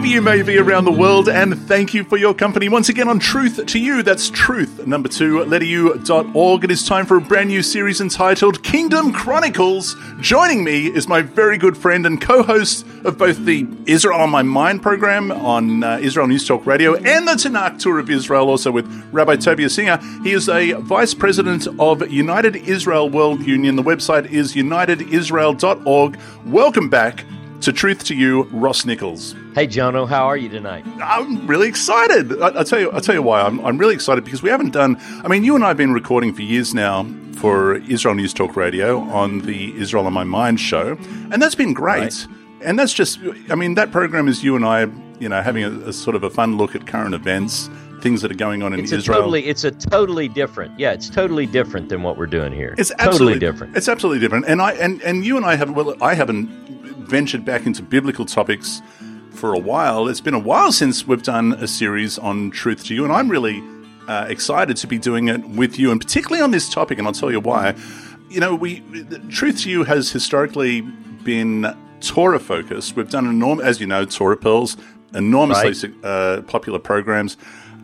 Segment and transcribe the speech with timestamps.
[0.00, 3.06] wherever you may be around the world, and thank you for your company once again
[3.06, 4.02] on Truth to You.
[4.02, 6.64] That's truth, number two, letteru.org.
[6.64, 9.96] It is time for a brand new series entitled Kingdom Chronicles.
[10.18, 14.30] Joining me is my very good friend and co host of both the Israel on
[14.30, 18.48] My Mind program on uh, Israel News Talk Radio and the Tanakh Tour of Israel,
[18.48, 19.98] also with Rabbi Tovia Singer.
[20.22, 23.76] He is a vice president of United Israel World Union.
[23.76, 26.18] The website is unitedisrael.org.
[26.46, 27.26] Welcome back
[27.60, 29.34] to Truth to You, Ross Nichols.
[29.54, 30.84] Hey, Jono, how are you tonight?
[31.02, 32.40] I'm really excited.
[32.40, 32.90] I, will tell you.
[32.90, 33.42] I'll tell you why.
[33.42, 34.96] I'm, I'm really excited because we haven't done.
[35.22, 38.56] I mean, you and I have been recording for years now for Israel News Talk
[38.56, 40.96] Radio on the Israel on My Mind show,
[41.30, 42.00] and that's been great.
[42.00, 42.26] Right.
[42.62, 43.18] And that's just.
[43.50, 44.86] I mean, that program is you and I,
[45.18, 47.68] you know, having a, a sort of a fun look at current events
[48.00, 49.18] things that are going on in it's Israel.
[49.18, 50.78] Totally, it's a totally different.
[50.78, 52.74] Yeah, it's totally different than what we're doing here.
[52.78, 53.76] It's absolutely totally different.
[53.76, 54.46] It's absolutely different.
[54.46, 56.48] And I and, and you and I have well, I haven't
[57.10, 58.80] ventured back into biblical topics
[59.32, 60.08] for a while.
[60.08, 63.28] It's been a while since we've done a series on truth to you, and I'm
[63.28, 63.62] really
[64.08, 66.98] uh, excited to be doing it with you, and particularly on this topic.
[66.98, 67.74] And I'll tell you why.
[68.28, 68.80] You know, we
[69.28, 70.82] truth to you has historically
[71.24, 72.94] been Torah focused.
[72.94, 74.76] We've done enormous, as you know, Torah Pearls,
[75.14, 76.04] enormously right.
[76.04, 77.36] uh, popular programs.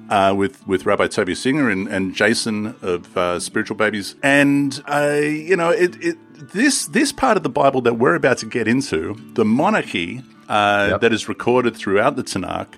[0.09, 5.19] Uh, with with Rabbi Tovia Singer and, and Jason of uh, Spiritual Babies, and uh,
[5.21, 6.17] you know it, it
[6.53, 10.89] this this part of the Bible that we're about to get into, the monarchy uh,
[10.91, 11.01] yep.
[11.01, 12.75] that is recorded throughout the Tanakh,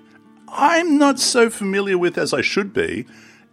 [0.47, 3.05] I'm not so familiar with as I should be.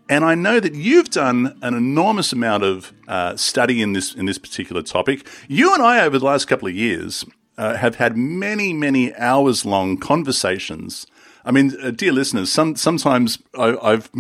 [0.09, 4.27] And I know that you've done an enormous amount of uh, study in this in
[4.27, 5.27] this particular topic.
[5.49, 7.25] You and I, over the last couple of years,
[7.59, 11.07] uh, have had many, many hours long conversations
[11.47, 14.11] I mean, uh, dear listeners, some sometimes I, have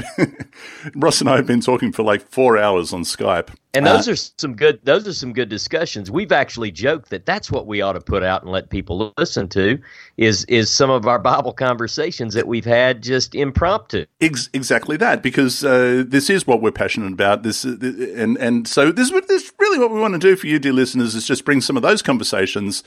[0.95, 4.13] Ross and I have been talking for like four hours on Skype, and those uh,
[4.13, 4.79] are some good.
[4.85, 6.09] Those are some good discussions.
[6.09, 9.49] We've actually joked that that's what we ought to put out and let people listen
[9.49, 9.81] to
[10.17, 14.07] is is some of our Bible conversations that we've had just impromptu.
[14.21, 17.43] Ex- exactly that, because uh, this is what we're passionate about.
[17.43, 17.77] This uh,
[18.15, 20.73] and and so this, this is really what we want to do for you, dear
[20.73, 22.85] listeners, is just bring some of those conversations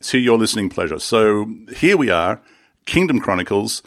[0.00, 0.98] to your listening pleasure.
[0.98, 2.40] So here we are
[2.86, 3.82] Kingdom Chronicles.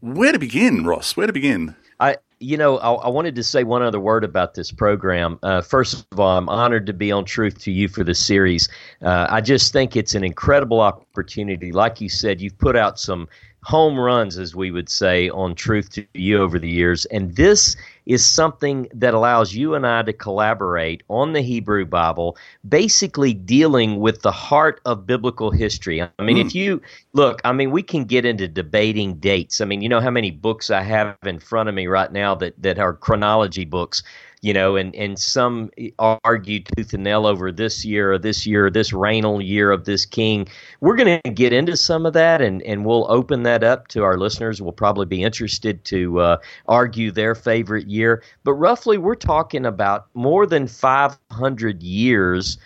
[0.00, 1.16] Where to begin, Ross?
[1.16, 1.74] Where to begin?
[2.00, 5.38] I, you know, I, I wanted to say one other word about this program.
[5.42, 8.68] Uh, first of all, I'm honored to be on Truth to You for this series.
[9.02, 11.72] Uh, I just think it's an incredible opportunity.
[11.72, 13.28] Like you said, you've put out some
[13.64, 17.04] home runs, as we would say, on Truth to You over the years.
[17.06, 17.76] And this
[18.08, 24.00] is something that allows you and I to collaborate on the Hebrew Bible, basically dealing
[24.00, 26.00] with the heart of biblical history.
[26.00, 26.46] I mean, mm.
[26.46, 26.80] if you
[27.12, 29.60] look, I mean, we can get into debating dates.
[29.60, 32.34] I mean, you know how many books I have in front of me right now
[32.36, 34.02] that, that are chronology books
[34.40, 38.66] you know, and, and some argue tooth and nail over this year or this year,
[38.66, 40.46] or this reigning year of this king.
[40.80, 44.04] We're going to get into some of that, and, and we'll open that up to
[44.04, 44.62] our listeners.
[44.62, 46.36] We'll probably be interested to uh,
[46.66, 47.97] argue their favorite year.
[48.44, 52.58] But roughly, we're talking about more than 500 years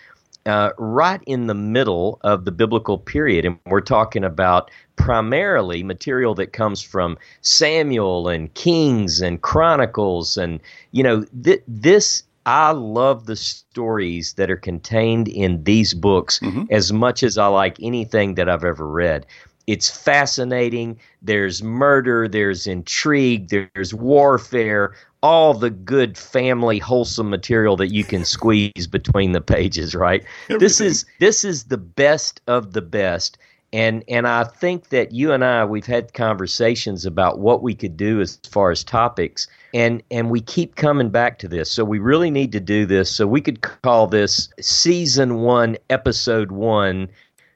[0.45, 3.45] uh, right in the middle of the biblical period.
[3.45, 10.37] And we're talking about primarily material that comes from Samuel and Kings and Chronicles.
[10.37, 10.59] And,
[10.91, 12.23] you know, th- this.
[12.45, 16.63] I love the stories that are contained in these books mm-hmm.
[16.69, 19.25] as much as I like anything that I've ever read
[19.67, 20.99] it's fascinating.
[21.21, 28.25] There's murder, there's intrigue, there's warfare, all the good family wholesome material that you can
[28.25, 30.23] squeeze between the pages, right?
[30.45, 30.59] Everything.
[30.59, 33.37] This is this is the best of the best.
[33.71, 37.95] And and I think that you and I we've had conversations about what we could
[37.95, 41.71] do as far as topics and and we keep coming back to this.
[41.71, 43.09] So we really need to do this.
[43.11, 47.07] So we could call this season 1 episode 1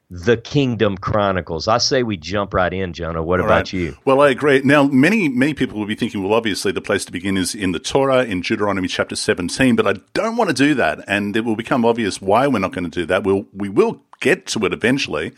[0.09, 1.67] the Kingdom Chronicles.
[1.67, 3.23] I say we jump right in, Jono.
[3.23, 3.73] What All about right.
[3.73, 3.97] you?
[4.05, 4.61] Well, I agree.
[4.63, 7.73] Now, many many people will be thinking, well, obviously the place to begin is in
[7.73, 11.43] the Torah in Deuteronomy chapter seventeen, but I don't want to do that, and it
[11.43, 13.23] will become obvious why we're not going to do that.
[13.23, 15.33] We'll we will get to it eventually.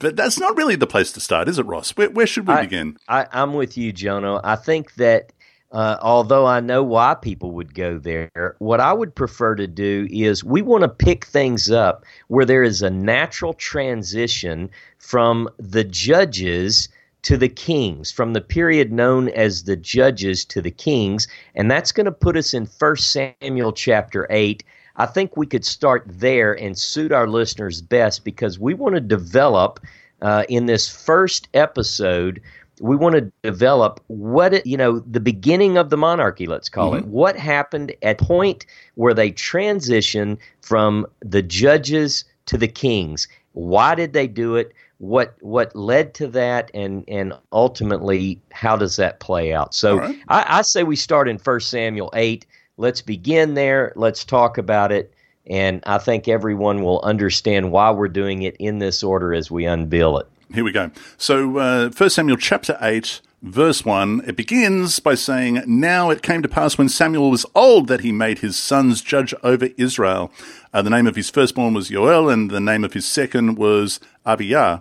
[0.00, 1.92] But that's not really the place to start, is it, Ross?
[1.92, 2.98] Where, where should we I, begin?
[3.08, 4.40] I, I'm with you, Jono.
[4.42, 5.32] I think that
[5.74, 10.06] uh, although I know why people would go there, what I would prefer to do
[10.08, 15.82] is we want to pick things up where there is a natural transition from the
[15.82, 16.88] judges
[17.22, 21.26] to the kings, from the period known as the judges to the kings,
[21.56, 24.62] and that's going to put us in 1 Samuel chapter 8.
[24.94, 29.00] I think we could start there and suit our listeners best because we want to
[29.00, 29.80] develop
[30.22, 32.40] uh, in this first episode
[32.80, 36.90] we want to develop what it, you know the beginning of the monarchy let's call
[36.90, 37.04] mm-hmm.
[37.04, 43.94] it what happened at point where they transition from the judges to the kings Why
[43.94, 44.72] did they do it?
[44.98, 49.74] What what led to that, and and ultimately, how does that play out?
[49.74, 50.18] So right.
[50.28, 52.46] I, I say we start in First Samuel eight.
[52.76, 53.92] Let's begin there.
[53.96, 55.12] Let's talk about it.
[55.46, 59.66] And I think everyone will understand why we're doing it in this order as we
[59.66, 60.26] unveil it.
[60.54, 60.92] Here we go.
[61.18, 66.42] So, uh, 1 Samuel chapter 8, verse 1, it begins by saying, Now it came
[66.42, 70.30] to pass when Samuel was old that he made his sons judge over Israel.
[70.72, 73.98] Uh, the name of his firstborn was Yoel, and the name of his second was
[74.24, 74.78] Abijah.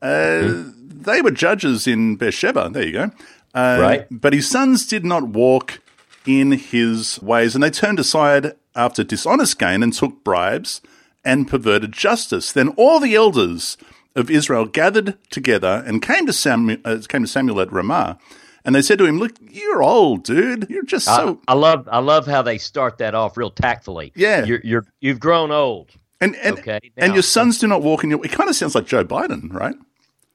[0.00, 0.74] Uh, mm.
[1.04, 2.70] They were judges in Beersheba.
[2.72, 3.10] There you go.
[3.54, 4.06] Uh, right.
[4.10, 5.82] But his sons did not walk
[6.24, 10.80] in his ways, and they turned aside after dishonest gain and took bribes
[11.26, 12.52] and perverted justice.
[12.52, 13.76] Then all the elders
[14.16, 18.18] of Israel gathered together and came to Samuel, uh, came to Samuel at Ramah,
[18.64, 20.68] and they said to him, "Look, you're old, dude.
[20.68, 24.12] You're just so." I, I love, I love how they start that off real tactfully.
[24.14, 25.92] Yeah, you're, you're you've grown old.
[26.20, 28.24] And and okay, now, and your sons do not walk in your.
[28.24, 29.74] It kind of sounds like Joe Biden, right?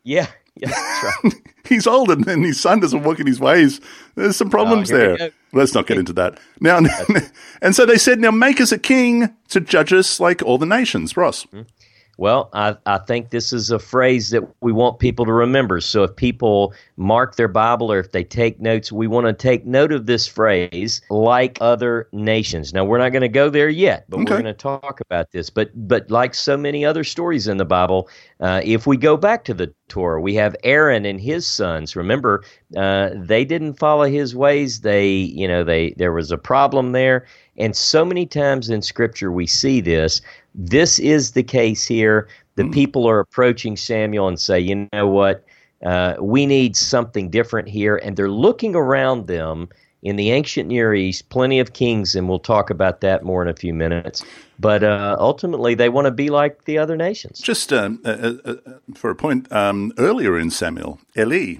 [0.04, 1.33] Yeah, yeah, that's right.
[1.68, 3.81] He's old, and, and his son doesn't walk in his ways.
[4.16, 5.31] There's some problems oh, there.
[5.51, 6.80] Let's not get into that now.
[7.62, 10.66] and so they said, "Now make us a king to judge us like all the
[10.66, 11.45] nations." Ross.
[11.45, 11.62] Mm-hmm.
[12.18, 15.82] Well, I, I think this is a phrase that we want people to remember.
[15.82, 19.66] So if people mark their Bible or if they take notes, we want to take
[19.66, 22.74] note of this phrase, like other nations.
[22.74, 24.34] Now, we're not going to go there yet, but okay.
[24.34, 25.50] we're going to talk about this.
[25.50, 28.10] But, but like so many other stories in the Bible,
[28.40, 31.96] uh, if we go back to the Torah, we have Aaron and his sons.
[31.96, 32.44] Remember,
[32.76, 34.82] uh, they didn't follow his ways.
[34.82, 37.28] They, you know, they there was a problem there.
[37.57, 40.22] And so many times in Scripture we see this.
[40.54, 42.28] This is the case here.
[42.56, 42.74] The mm.
[42.74, 45.46] people are approaching Samuel and say, you know what?
[45.86, 47.98] Uh, we need something different here.
[47.98, 49.69] And they're looking around them
[50.06, 53.48] in the ancient Near East, plenty of kings, and we'll talk about that more in
[53.48, 54.24] a few minutes.
[54.60, 57.40] But uh, ultimately, they want to be like the other nations.
[57.40, 58.56] Just um, uh, uh, uh,
[58.94, 61.56] for a point, um, earlier in Samuel, Eli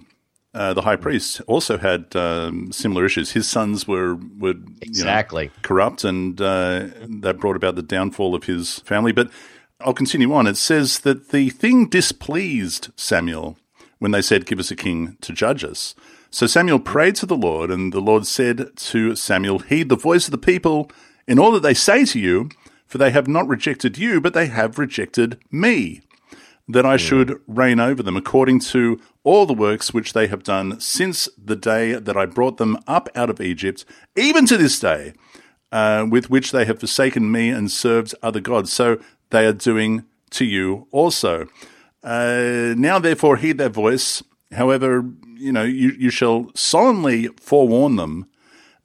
[0.56, 3.34] uh, the high priest also had um, similar issues.
[3.34, 6.88] His sons were were exactly know, corrupt, and uh,
[7.22, 9.12] that brought about the downfall of his family.
[9.12, 9.30] But
[9.82, 10.48] I'll continue on.
[10.48, 13.58] It says that the thing displeased Samuel
[14.00, 15.94] when they said, "Give us a king to judge us."
[16.32, 20.26] So Samuel prayed to the Lord, and the Lord said to Samuel, "Heed the voice
[20.26, 20.90] of the people
[21.28, 22.50] in all that they say to you,
[22.88, 26.02] for they have not rejected you, but they have rejected me."
[26.68, 30.80] That I should reign over them according to all the works which they have done
[30.80, 33.86] since the day that I brought them up out of Egypt,
[34.16, 35.14] even to this day,
[35.72, 38.74] uh, with which they have forsaken me and served other gods.
[38.74, 41.48] So they are doing to you also.
[42.04, 44.24] Uh, now, therefore, heed their voice.
[44.52, 45.06] However,
[45.38, 48.28] you know, you, you shall solemnly forewarn them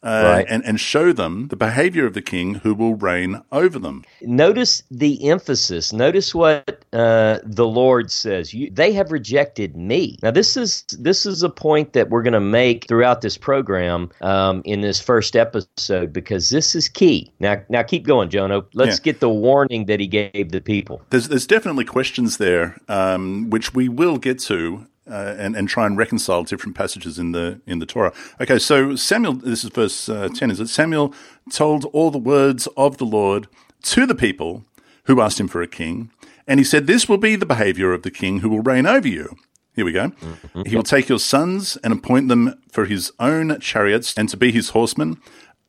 [0.02, 0.46] uh, right.
[0.48, 4.04] and, and show them the behavior of the king who will reign over them.
[4.22, 5.92] Notice the emphasis.
[5.92, 8.54] Notice what uh, the Lord says.
[8.54, 10.16] You, they have rejected me.
[10.22, 14.10] Now, this is this is a point that we're going to make throughout this program
[14.22, 17.32] um, in this first episode because this is key.
[17.40, 18.66] Now, now keep going, Jono.
[18.74, 19.04] Let's yeah.
[19.04, 21.02] get the warning that he gave the people.
[21.10, 25.86] There's there's definitely questions there, um, which we will get to uh, and, and try
[25.86, 28.12] and reconcile different passages in the in the Torah.
[28.40, 30.50] Okay, so Samuel, this is verse uh, ten.
[30.50, 31.14] Is it Samuel
[31.50, 33.48] told all the words of the Lord
[33.82, 34.64] to the people
[35.04, 36.10] who asked him for a king,
[36.46, 39.08] and he said, "This will be the behavior of the king who will reign over
[39.08, 39.36] you."
[39.74, 40.08] Here we go.
[40.08, 40.62] Mm-hmm.
[40.66, 44.50] He will take your sons and appoint them for his own chariots and to be
[44.50, 45.20] his horsemen.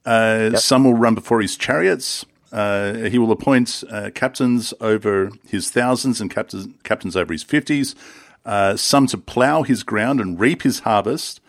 [0.06, 0.58] Uh, yep.
[0.58, 2.26] Some will run before his chariots.
[2.52, 7.96] Uh, he will appoint uh, captains over his thousands and captains, captains over his fifties
[8.46, 11.40] uh, some to plough his ground and reap his harvest,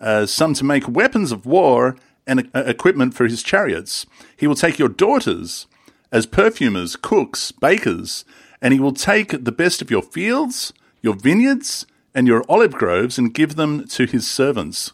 [0.00, 4.06] uh, some to make weapons of war and uh, equipment for his chariots.
[4.36, 5.66] He will take your daughters
[6.10, 8.24] as perfumers, cooks, bakers,
[8.60, 13.18] and he will take the best of your fields, your vineyards, and your olive groves
[13.18, 14.92] and give them to his servants.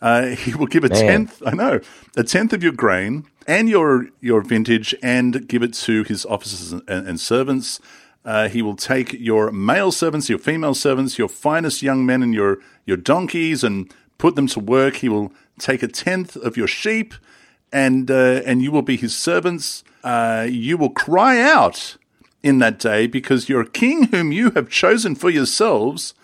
[0.00, 0.98] Uh, he will give a Man.
[1.00, 1.80] tenth, I know,
[2.16, 6.72] a tenth of your grain and your your vintage and give it to his officers
[6.72, 7.80] and, and servants.
[8.24, 12.34] Uh, he will take your male servants, your female servants, your finest young men, and
[12.34, 14.96] your, your donkeys and put them to work.
[14.96, 17.14] He will take a tenth of your sheep,
[17.72, 19.84] and, uh, and you will be his servants.
[20.04, 21.96] Uh, you will cry out
[22.42, 26.14] in that day because your king, whom you have chosen for yourselves,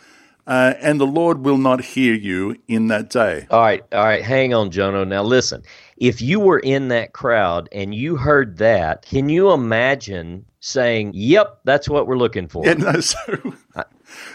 [0.46, 3.46] uh, and the Lord will not hear you in that day.
[3.50, 5.06] All right, all right, hang on, Jono.
[5.06, 5.62] Now listen,
[5.96, 11.60] if you were in that crowd and you heard that, can you imagine saying, "Yep,
[11.64, 13.18] that's what we're looking for." Yeah, no, so,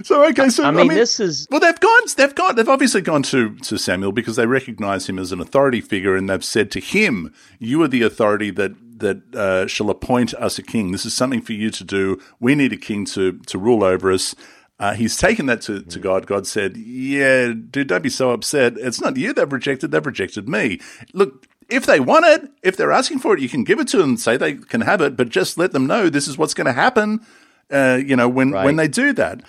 [0.03, 2.69] so okay, so I mean, I mean, this is well, they've gone, they've gone, they've
[2.69, 6.45] obviously gone to to Samuel because they recognize him as an authority figure, and they've
[6.45, 10.91] said to him, "You are the authority that that uh, shall appoint us a king.
[10.91, 12.21] This is something for you to do.
[12.39, 14.35] We need a king to to rule over us.
[14.79, 16.25] Uh, he's taken that to, to God.
[16.25, 18.77] God said, Yeah, dude, don't be so upset.
[18.77, 20.79] It's not you they've rejected, they've rejected me.
[21.13, 23.97] Look, if they want it, if they're asking for it, you can give it to
[23.97, 26.53] them, and say they can have it, but just let them know this is what's
[26.53, 27.25] going to happen,
[27.71, 28.65] uh, you know, when, Right.
[28.65, 29.41] when they do that.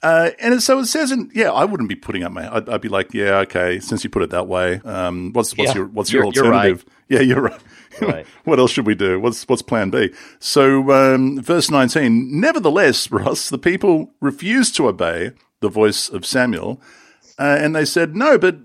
[0.00, 2.54] Uh, and so it says, and yeah, I wouldn't be putting up my.
[2.54, 5.70] I'd, I'd be like, yeah, okay, since you put it that way, um, what's what's
[5.70, 6.56] Yeah, your what's your you're- you're right.
[6.72, 6.84] alternative?
[7.08, 7.60] Yeah, you're right.
[8.02, 8.26] Right.
[8.44, 9.18] what else should we do?
[9.18, 10.12] What's what's Plan B?
[10.40, 12.38] So, um, verse nineteen.
[12.40, 16.80] Nevertheless, Ross, the people refused to obey the voice of Samuel,
[17.38, 18.58] uh, and they said, "No, but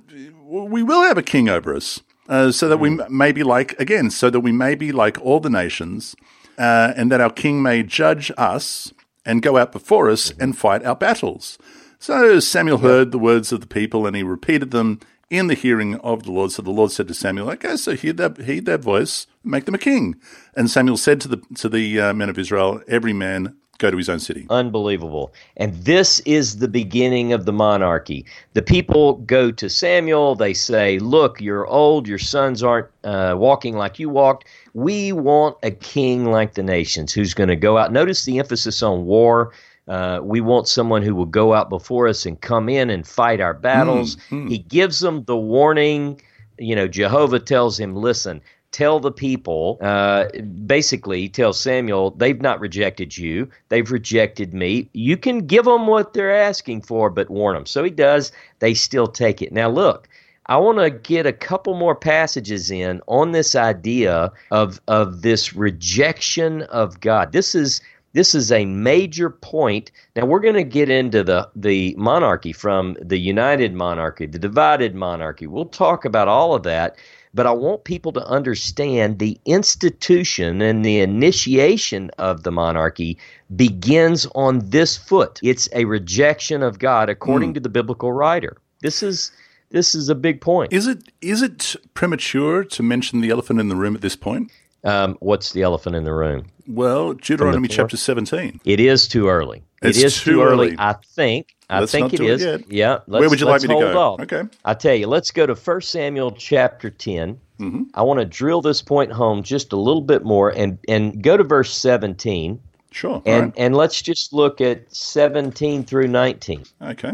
[0.45, 3.17] we will have a king over us, uh, so that we Hmm.
[3.17, 6.15] may be like again, so that we may be like all the nations,
[6.57, 8.93] uh, and that our king may judge us
[9.25, 10.41] and go out before us Hmm.
[10.41, 11.57] and fight our battles."
[11.99, 14.99] So Samuel heard the words of the people, and he repeated them
[15.29, 16.51] in the hearing of the Lord.
[16.51, 19.73] So the Lord said to Samuel, "Okay, so heed that, heed that voice, make them
[19.75, 20.15] a king."
[20.55, 23.97] And Samuel said to the to the uh, men of Israel, "Every man go to
[23.97, 25.33] his own city." Unbelievable.
[25.57, 28.25] And this is the beginning of the monarchy.
[28.53, 30.35] The people go to Samuel.
[30.35, 32.07] They say, Look, you're old.
[32.07, 34.45] Your sons aren't uh, walking like you walked.
[34.73, 37.91] We want a king like the nations who's going to go out.
[37.91, 39.51] Notice the emphasis on war.
[39.87, 43.41] Uh, we want someone who will go out before us and come in and fight
[43.41, 44.15] our battles.
[44.47, 46.21] He gives them the warning.
[46.57, 48.41] You know, Jehovah tells him, Listen,
[48.73, 50.25] tell the people, uh,
[50.65, 54.89] basically, tell Samuel, they've not rejected you, they've rejected me.
[54.93, 57.65] You can give them what they're asking for, but warn them.
[57.65, 58.31] So he does.
[58.59, 59.53] They still take it.
[59.53, 60.09] Now, look.
[60.47, 65.55] I want to get a couple more passages in on this idea of of this
[65.55, 67.31] rejection of God.
[67.31, 67.79] This is
[68.13, 69.91] this is a major point.
[70.15, 74.95] Now we're going to get into the the monarchy from the united monarchy, the divided
[74.95, 75.47] monarchy.
[75.47, 76.97] We'll talk about all of that,
[77.33, 83.17] but I want people to understand the institution and the initiation of the monarchy
[83.55, 85.39] begins on this foot.
[85.41, 87.53] It's a rejection of God according hmm.
[87.55, 88.57] to the biblical writer.
[88.81, 89.31] This is
[89.69, 90.71] this is a big point.
[90.71, 94.51] Is it is it premature to mention the elephant in the room at this point?
[94.83, 96.45] Um, what's the elephant in the room?
[96.67, 98.59] Well, Deuteronomy chapter seventeen.
[98.65, 99.63] It is too early.
[99.81, 100.67] It's it is too too early.
[100.67, 100.75] early.
[100.79, 101.55] I think.
[101.69, 102.63] I Let's think it is.
[102.69, 102.99] Yeah.
[103.07, 103.97] Let's, Where would you like me to go?
[103.97, 104.19] off.
[104.21, 104.43] Okay.
[104.63, 107.39] I tell you, let's go to 1 Samuel chapter 10.
[107.59, 107.83] Mm-hmm.
[107.93, 111.35] I want to drill this point home just a little bit more and, and go
[111.35, 112.61] to verse 17.
[112.91, 113.23] Sure.
[113.25, 113.53] And, right.
[113.57, 116.63] and let's just look at 17 through 19.
[116.81, 117.13] Okay.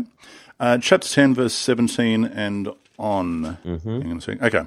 [0.60, 3.58] Uh, chapter 10, verse 17 and on.
[3.66, 4.02] Mm-hmm.
[4.02, 4.44] Hang on a second.
[4.44, 4.64] Okay.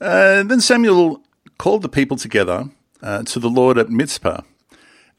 [0.00, 1.22] Uh, then Samuel
[1.62, 2.68] called the people together
[3.04, 4.40] uh, to the Lord at Mizpah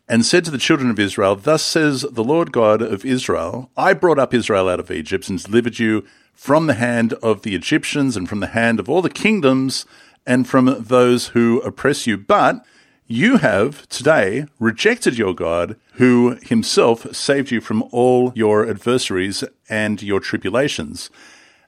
[0.10, 3.94] and said to the children of Israel, Thus says the Lord God of Israel, I
[3.94, 8.18] brought up Israel out of Egypt and delivered you from the hand of the Egyptians
[8.18, 9.86] and from the hand of all the kingdoms
[10.26, 12.18] and from those who oppress you.
[12.18, 12.66] But
[13.08, 20.04] you have today rejected your God, who himself saved you from all your adversaries and
[20.04, 21.10] your tribulations.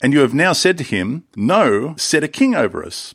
[0.03, 3.13] And you have now said to him, No, set a king over us.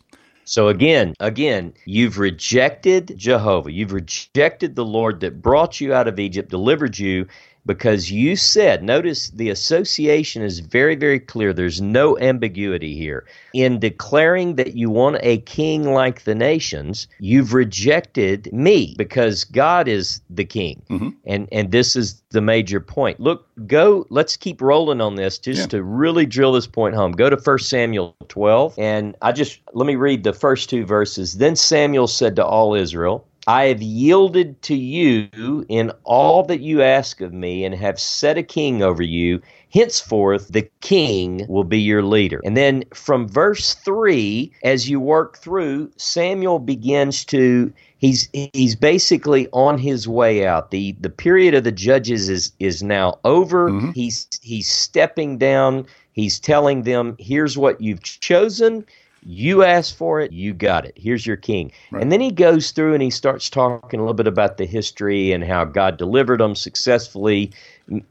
[0.50, 3.70] So again, again, you've rejected Jehovah.
[3.70, 7.28] You've rejected the Lord that brought you out of Egypt, delivered you,
[7.70, 11.52] because you said, notice the association is very, very clear.
[11.52, 13.24] There's no ambiguity here.
[13.54, 19.86] In declaring that you want a king like the nations, you've rejected me because God
[19.86, 20.82] is the king.
[20.90, 21.10] Mm-hmm.
[21.26, 23.20] And and this is the major point.
[23.20, 25.66] Look, go, let's keep rolling on this just Yeah.
[25.78, 27.12] to really drill this point home.
[27.12, 31.34] Go to 1 Samuel 12, and I just let me read the first two verses.
[31.34, 36.82] Then Samuel said to all Israel, I have yielded to you in all that you
[36.82, 39.40] ask of me, and have set a king over you.
[39.72, 42.40] Henceforth, the king will be your leader.
[42.44, 49.48] And then from verse 3, as you work through, Samuel begins to he's he's basically
[49.52, 50.70] on his way out.
[50.70, 53.70] The the period of the judges is is now over.
[53.70, 53.90] Mm-hmm.
[53.92, 55.86] He's he's stepping down.
[56.12, 58.84] He's telling them, here's what you've chosen.
[59.22, 60.94] You asked for it, you got it.
[60.96, 61.72] Here's your king.
[61.92, 65.32] And then he goes through and he starts talking a little bit about the history
[65.32, 67.52] and how God delivered them successfully.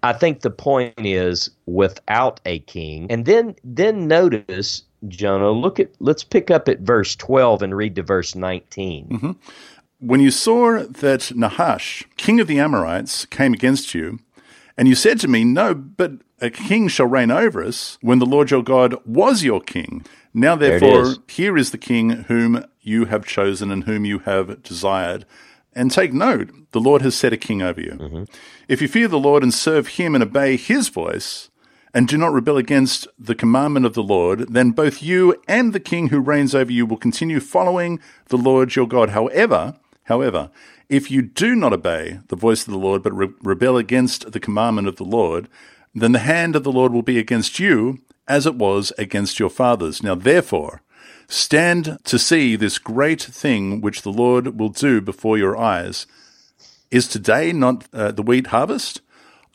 [0.04, 3.08] I think the point is without a king.
[3.10, 7.96] And then then notice, Jono, look at let's pick up at verse 12 and read
[7.96, 9.08] to verse 19.
[9.08, 9.32] Mm-hmm.
[10.02, 14.20] When you saw that Nahash, king of the Amorites, came against you,
[14.80, 18.26] and you said to me, No, but a king shall reign over us, when the
[18.26, 20.06] Lord your God was your king.
[20.34, 21.20] Now, therefore, is.
[21.28, 25.26] here is the king whom you have chosen and whom you have desired.
[25.74, 27.92] And take note, the Lord has set a king over you.
[27.92, 28.24] Mm-hmm.
[28.70, 31.50] If you fear the Lord and serve him and obey his voice,
[31.94, 35.80] and do not rebel against the commandment of the Lord, then both you and the
[35.82, 39.10] king who reigns over you will continue following the Lord your God.
[39.10, 39.76] However,
[40.10, 40.52] however,
[40.90, 44.40] if you do not obey the voice of the Lord, but re- rebel against the
[44.40, 45.48] commandment of the Lord,
[45.96, 49.50] then the hand of the Lord will be against you as it was against your
[49.50, 50.04] fathers.
[50.04, 50.82] Now therefore,
[51.28, 56.06] stand to see this great thing which the Lord will do before your eyes.
[56.92, 59.02] Is today not uh, the wheat harvest?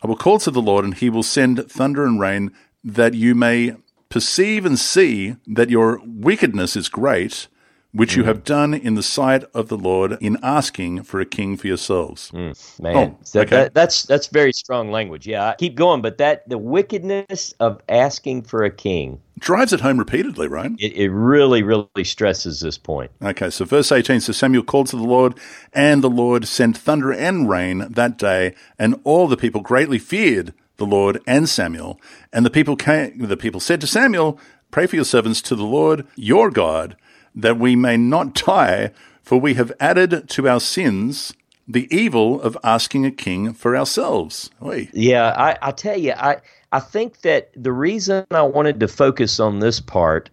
[0.01, 2.51] I will call to the Lord, and he will send thunder and rain,
[2.83, 3.75] that you may
[4.09, 7.47] perceive and see that your wickedness is great,
[7.95, 8.17] which mm.
[8.17, 11.67] you have done in the sight of the Lord in asking for a king for
[11.67, 12.29] yourselves.
[12.31, 13.55] Mm, man, oh, that, okay.
[13.55, 15.25] that, that's that's very strong language.
[15.25, 19.81] Yeah, I keep going, but that the wickedness of asking for a king drives it
[19.81, 20.71] home repeatedly, right?
[20.77, 23.11] It, it, really, really stresses this point.
[23.21, 25.37] Okay, so verse 18 So Samuel called to the Lord,
[25.73, 30.53] and the Lord sent thunder and rain that day, and all the people greatly feared
[30.77, 31.99] the Lord and Samuel.
[32.33, 34.39] And the people came, the people said to Samuel,
[34.71, 36.97] Pray for your servants to the Lord your God,
[37.35, 41.33] that we may not die, for we have added to our sins
[41.67, 44.51] the evil of asking a king for ourselves.
[44.61, 44.89] Oy.
[44.93, 46.37] Yeah, I, I tell you, I
[46.71, 50.29] I think that the reason I wanted to focus on this part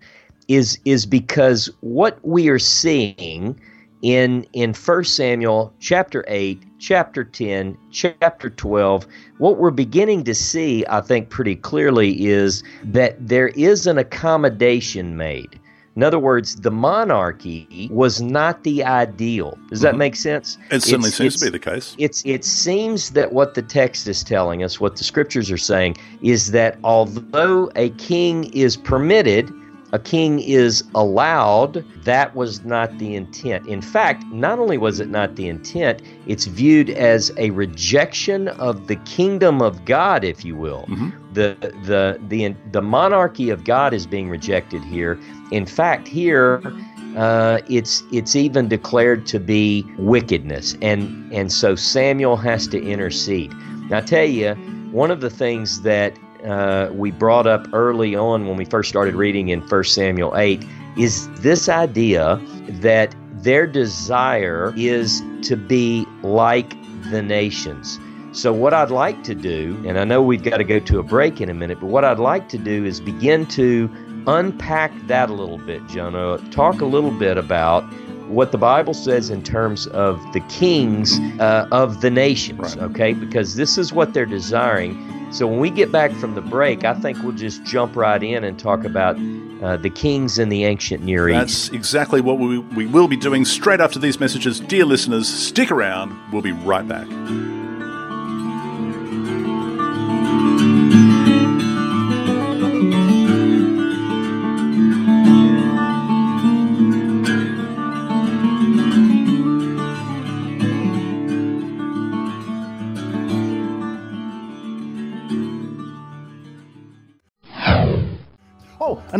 [0.48, 3.58] is is because what we are seeing
[4.02, 9.06] in in 1 Samuel chapter 8, chapter 10, chapter 12,
[9.38, 15.16] what we're beginning to see, I think pretty clearly is that there is an accommodation
[15.16, 15.58] made.
[15.94, 19.58] In other words, the monarchy was not the ideal.
[19.68, 19.98] Does that mm-hmm.
[19.98, 20.56] make sense?
[20.70, 21.94] It certainly it's, seems it's, to be the case.
[21.98, 25.96] It's it seems that what the text is telling us, what the scriptures are saying,
[26.22, 29.52] is that although a king is permitted,
[29.92, 33.66] a king is allowed, that was not the intent.
[33.66, 38.86] In fact, not only was it not the intent, it's viewed as a rejection of
[38.86, 40.86] the kingdom of God, if you will.
[40.88, 41.10] Mm-hmm.
[41.34, 45.20] The, the, the, the monarchy of God is being rejected here.
[45.50, 46.62] In fact, here,
[47.16, 53.52] uh, it's it's even declared to be wickedness, and and so Samuel has to intercede.
[53.90, 54.54] Now, I tell you,
[54.92, 59.14] one of the things that uh, we brought up early on when we first started
[59.14, 60.64] reading in 1 Samuel 8
[60.96, 66.76] is this idea that their desire is to be like
[67.10, 67.98] the nations.
[68.32, 71.02] So, what I'd like to do, and I know we've got to go to a
[71.02, 73.90] break in a minute, but what I'd like to do is begin to
[74.26, 76.50] unpack that a little bit, Jono.
[76.50, 77.82] Talk a little bit about
[78.28, 82.84] what the Bible says in terms of the kings uh, of the nations, right.
[82.84, 83.12] okay?
[83.12, 84.96] Because this is what they're desiring.
[85.32, 88.44] So when we get back from the break, I think we'll just jump right in
[88.44, 89.16] and talk about
[89.62, 91.38] uh, the kings in the ancient Near East.
[91.38, 94.60] That's exactly what we, we will be doing straight after these messages.
[94.60, 96.14] Dear listeners, stick around.
[96.32, 97.08] We'll be right back.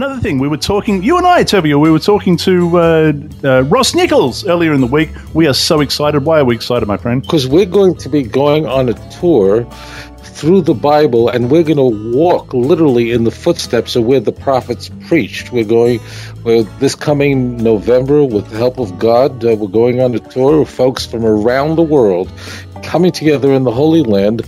[0.03, 3.12] Another thing, we were talking, you and I, Tovia, we were talking to uh,
[3.45, 5.11] uh, Ross Nichols earlier in the week.
[5.33, 6.25] We are so excited.
[6.25, 7.23] Why are we excited, my friend?
[7.23, 9.65] Because we're going to be going on a tour
[10.19, 14.33] through the Bible and we're going to walk literally in the footsteps of where the
[14.33, 15.53] prophets preached.
[15.53, 16.01] We're going,
[16.43, 20.59] we're, this coming November, with the help of God, uh, we're going on a tour
[20.59, 22.29] with folks from around the world
[22.83, 24.42] coming together in the Holy Land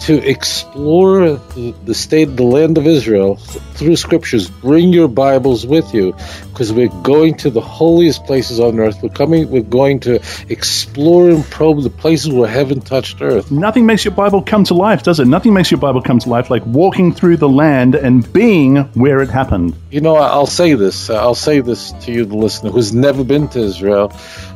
[0.00, 4.48] to explore the, state, the land of Israel through scriptures.
[4.48, 6.12] Bring your Bibles with you
[6.48, 9.02] because we're going to the holiest places on earth.
[9.02, 13.50] We're coming, we're going to explore and probe the places where heaven touched earth.
[13.50, 15.26] Nothing makes your Bible come to life, does it?
[15.26, 19.20] Nothing makes your Bible come to life like walking through the land and being where
[19.20, 19.74] it happened.
[19.90, 21.10] You know, I'll say this.
[21.10, 24.12] Uh, I'll say this to you, the listener who's never been to Israel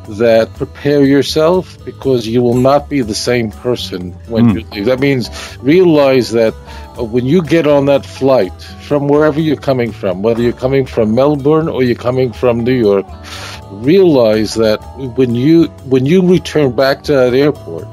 [0.07, 4.53] that prepare yourself because you will not be the same person when mm.
[4.53, 4.85] you leave.
[4.85, 5.29] That means
[5.61, 6.53] realize that
[6.97, 8.53] uh, when you get on that flight
[8.87, 12.73] from wherever you're coming from, whether you're coming from Melbourne or you're coming from New
[12.73, 13.05] York,
[13.71, 14.77] realize that
[15.17, 17.87] when you when you return back to that airport,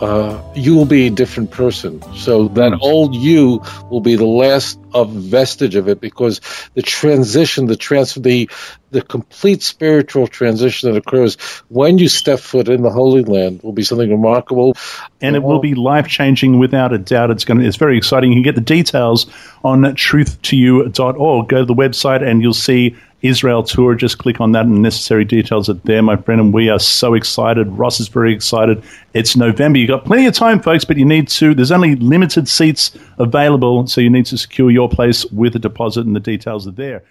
[0.00, 2.02] uh, you will be a different person.
[2.14, 2.78] So that hmm.
[2.80, 6.40] old you will be the last of vestige of it because
[6.74, 8.50] the transition, the transfer, the
[8.90, 11.36] the complete spiritual transition that occurs
[11.68, 14.76] when you step foot in the Holy Land will be something remarkable,
[15.20, 17.30] and it will be life changing without a doubt.
[17.30, 18.32] It's going to, it's very exciting.
[18.32, 19.26] You can get the details
[19.62, 21.48] on truth2you.org.
[21.48, 23.94] Go to the website and you'll see Israel tour.
[23.94, 26.40] Just click on that, and necessary details are there, my friend.
[26.40, 27.68] And we are so excited.
[27.68, 28.82] Ross is very excited.
[29.12, 29.78] It's November.
[29.78, 31.54] You've got plenty of time, folks, but you need to.
[31.54, 35.58] There's only limited seats available, so you need to secure your your place with a
[35.58, 37.04] deposit, and the details are there.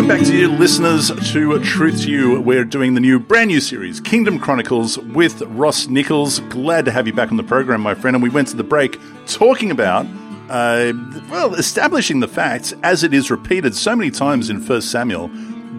[0.00, 2.40] Welcome back to you, listeners, to Truth to You.
[2.40, 6.40] We're doing the new, brand new series, Kingdom Chronicles, with Ross Nichols.
[6.48, 8.16] Glad to have you back on the program, my friend.
[8.16, 10.06] And we went to the break talking about,
[10.48, 10.94] uh,
[11.30, 15.28] well, establishing the facts, as it is repeated so many times in 1 Samuel,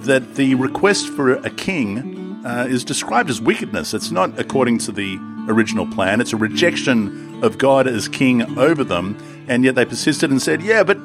[0.02, 3.92] that the request for a king uh, is described as wickedness.
[3.92, 5.18] It's not according to the
[5.50, 9.18] original plan, it's a rejection of God as king over them.
[9.48, 11.00] And yet they persisted and said, yeah, but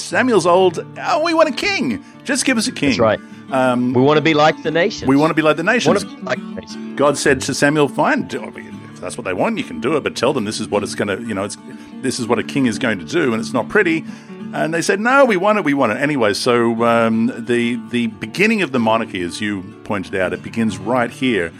[0.00, 0.84] Samuel's old.
[0.98, 2.04] Oh, we want a king.
[2.24, 2.90] Just give us a king.
[2.90, 3.20] That's right.
[3.50, 5.06] Um, we want to be like the nations.
[5.06, 6.04] We want to be like the nations.
[6.22, 6.98] Like the nations.
[6.98, 10.02] God said to Samuel, "Fine, if that's what they want, you can do it.
[10.02, 11.22] But tell them this is what it's going to.
[11.26, 11.56] You know, it's
[12.02, 14.04] this is what a king is going to do, and it's not pretty."
[14.54, 15.64] And they said, "No, we want it.
[15.64, 20.14] We want it anyway." So um, the the beginning of the monarchy, as you pointed
[20.14, 21.52] out, it begins right here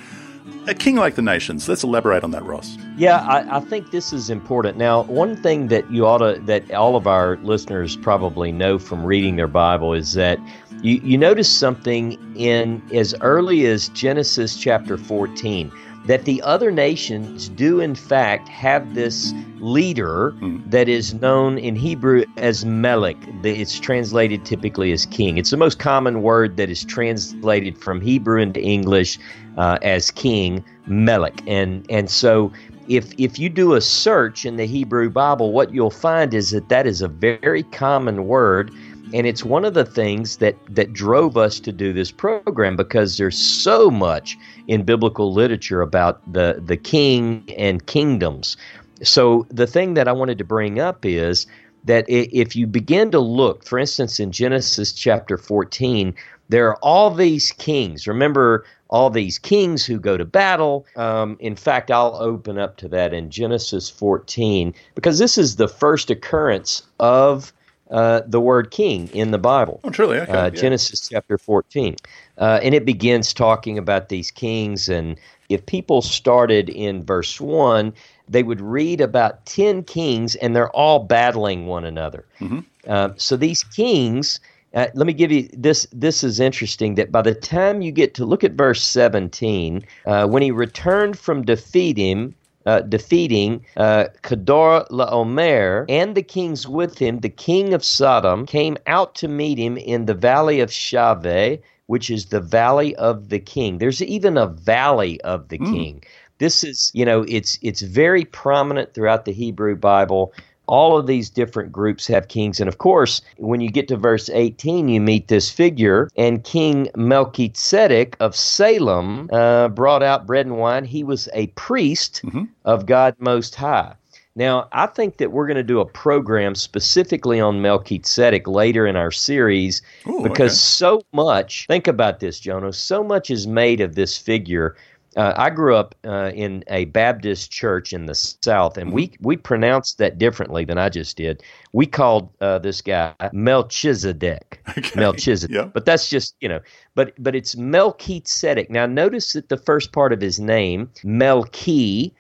[0.67, 1.69] a king like the nations.
[1.69, 2.77] Let's elaborate on that, Ross.
[2.97, 4.77] Yeah, I, I, think this is important.
[4.79, 9.05] Now, one thing that you ought to, that all of our listeners probably know from
[9.05, 10.39] reading their Bible is that
[10.83, 15.73] you, you notice something in as early as Genesis chapter 14
[16.07, 20.71] that the other nations do in fact have this leader mm.
[20.71, 23.17] that is known in Hebrew as Melech.
[23.43, 25.39] It's translated typically as king.
[25.39, 29.19] It's the most common word that is translated from Hebrew into English
[29.57, 31.41] uh, as king, Melech.
[31.47, 32.53] And and so
[32.89, 36.69] if if you do a search in the Hebrew Bible, what you'll find is that
[36.69, 38.71] that is a very common word
[39.15, 43.17] and it's one of the things that that drove us to do this program because
[43.17, 48.57] there's so much in biblical literature about the the king and kingdoms.
[49.03, 51.47] So the thing that I wanted to bring up is
[51.85, 56.15] that if you begin to look, for instance, in Genesis chapter 14,
[56.49, 58.09] there are all these kings.
[58.09, 60.87] Remember all these kings who go to battle.
[60.97, 65.69] Um, in fact, I'll open up to that in Genesis 14 because this is the
[65.69, 67.53] first occurrence of
[67.95, 69.79] uh, the word king in the Bible.
[69.85, 70.19] Oh, truly?
[70.19, 70.33] Okay.
[70.33, 70.51] Uh, yeah.
[70.51, 71.95] Genesis chapter 14.
[72.37, 74.89] Uh, and it begins talking about these kings.
[74.89, 75.17] And
[75.49, 77.95] if people started in verse 1,
[78.29, 82.25] they would read about 10 kings and they're all battling one another.
[82.41, 82.61] Mm-hmm.
[82.87, 84.41] Uh, so these kings.
[84.75, 85.87] Uh, let me give you this.
[85.93, 90.27] This is interesting that by the time you get to look at verse 17, uh,
[90.27, 92.35] when he returned from defeating
[92.67, 99.15] uh, defeating uh, Chedorlaomer and the kings with him, the king of Sodom, came out
[99.17, 103.79] to meet him in the valley of Shaveh, which is the valley of the king.
[103.79, 105.73] There's even a valley of the mm.
[105.73, 106.05] king.
[106.39, 110.33] This is, you know, it's it's very prominent throughout the Hebrew Bible
[110.67, 112.61] all of these different groups have kings.
[112.61, 116.89] And of course, when you get to verse 18, you meet this figure, and King
[116.97, 120.85] Melchizedek of Salem uh, brought out bread and wine.
[120.85, 122.45] He was a priest mm-hmm.
[122.65, 123.95] of God Most High.
[124.37, 128.97] Now, I think that we're going to do a program specifically on Melchizedek later in
[128.97, 130.57] our series Ooh, because okay.
[130.57, 134.75] so much, think about this, Jono, so much is made of this figure
[135.17, 139.37] uh, I grew up uh, in a Baptist church in the South, and we we
[139.37, 141.43] pronounced that differently than I just did.
[141.73, 145.01] We called uh, this guy Melchizedek, okay.
[145.01, 145.55] Melchizedek.
[145.55, 145.65] Yeah.
[145.65, 146.61] But that's just you know,
[146.95, 148.71] but but it's Melchizedek.
[148.71, 152.13] Now notice that the first part of his name, Melchi,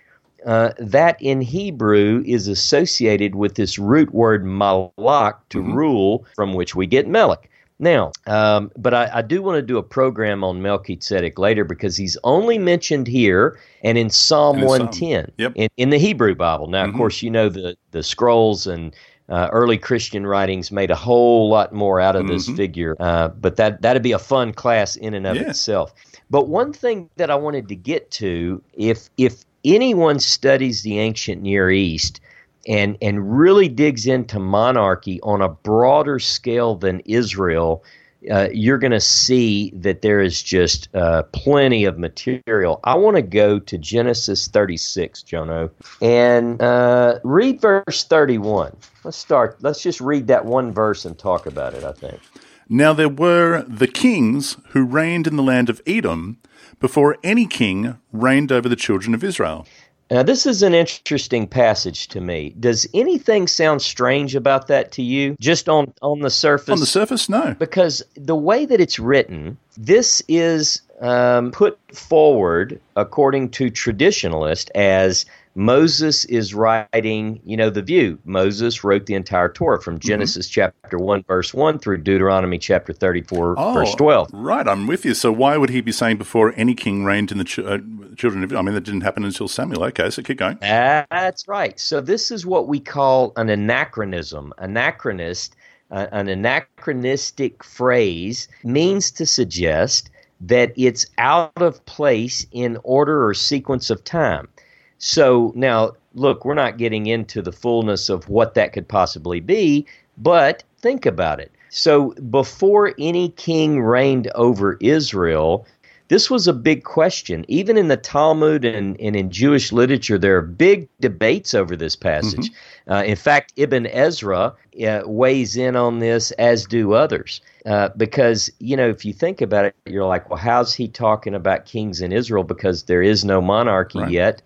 [0.46, 5.74] uh, that in Hebrew is associated with this root word malak to mm-hmm.
[5.74, 7.50] rule, from which we get Melech.
[7.84, 11.98] Now, um, but I, I do want to do a program on Melchizedek later because
[11.98, 15.52] he's only mentioned here and in Psalm and 110 yep.
[15.54, 16.66] in, in, the Hebrew Bible.
[16.66, 16.94] Now, mm-hmm.
[16.94, 18.96] of course, you know the, the scrolls and
[19.28, 22.32] uh, early Christian writings made a whole lot more out of mm-hmm.
[22.32, 25.42] this figure, uh, but that, that'd be a fun class in and of yeah.
[25.42, 25.92] itself.
[26.30, 31.42] But one thing that I wanted to get to, if, if anyone studies the ancient
[31.42, 32.22] Near East,
[32.66, 37.84] and and really digs into monarchy on a broader scale than Israel,
[38.30, 42.80] uh, you're going to see that there is just uh, plenty of material.
[42.84, 48.76] I want to go to Genesis 36, Jono, and uh, read verse 31.
[49.04, 49.58] Let's start.
[49.62, 51.84] Let's just read that one verse and talk about it.
[51.84, 52.20] I think.
[52.68, 56.38] Now there were the kings who reigned in the land of Edom
[56.80, 59.66] before any king reigned over the children of Israel.
[60.10, 62.54] Now, this is an interesting passage to me.
[62.60, 65.36] Does anything sound strange about that to you?
[65.40, 66.72] Just on, on the surface?
[66.72, 67.56] On the surface, no.
[67.58, 75.24] Because the way that it's written, this is um, put forward, according to traditionalists, as
[75.54, 78.18] Moses is writing, you know, the view.
[78.24, 80.08] Moses wrote the entire Torah from mm-hmm.
[80.08, 80.72] Genesis mm-hmm.
[80.82, 84.30] chapter 1, verse 1 through Deuteronomy chapter 34, oh, verse 12.
[84.32, 85.14] Right, I'm with you.
[85.14, 87.78] So why would he be saying before any king reigned in the ch- uh,
[88.16, 89.84] children of I mean, that didn't happen until Samuel.
[89.84, 90.58] Okay, so keep going.
[90.60, 91.78] That's right.
[91.78, 94.52] So this is what we call an anachronism.
[94.58, 95.50] Anachronist,
[95.90, 103.34] uh, an anachronistic phrase means to suggest that it's out of place in order or
[103.34, 104.48] sequence of time.
[104.98, 109.86] So now, look, we're not getting into the fullness of what that could possibly be,
[110.18, 111.50] but think about it.
[111.70, 115.66] So before any king reigned over Israel,
[116.08, 117.44] this was a big question.
[117.48, 121.96] Even in the Talmud and, and in Jewish literature, there are big debates over this
[121.96, 122.50] passage.
[122.50, 122.92] Mm-hmm.
[122.92, 124.54] Uh, in fact, Ibn Ezra
[124.86, 127.40] uh, weighs in on this, as do others.
[127.64, 131.34] Uh, because, you know, if you think about it, you're like, well, how's he talking
[131.34, 132.44] about kings in Israel?
[132.44, 134.10] Because there is no monarchy right.
[134.10, 134.42] yet.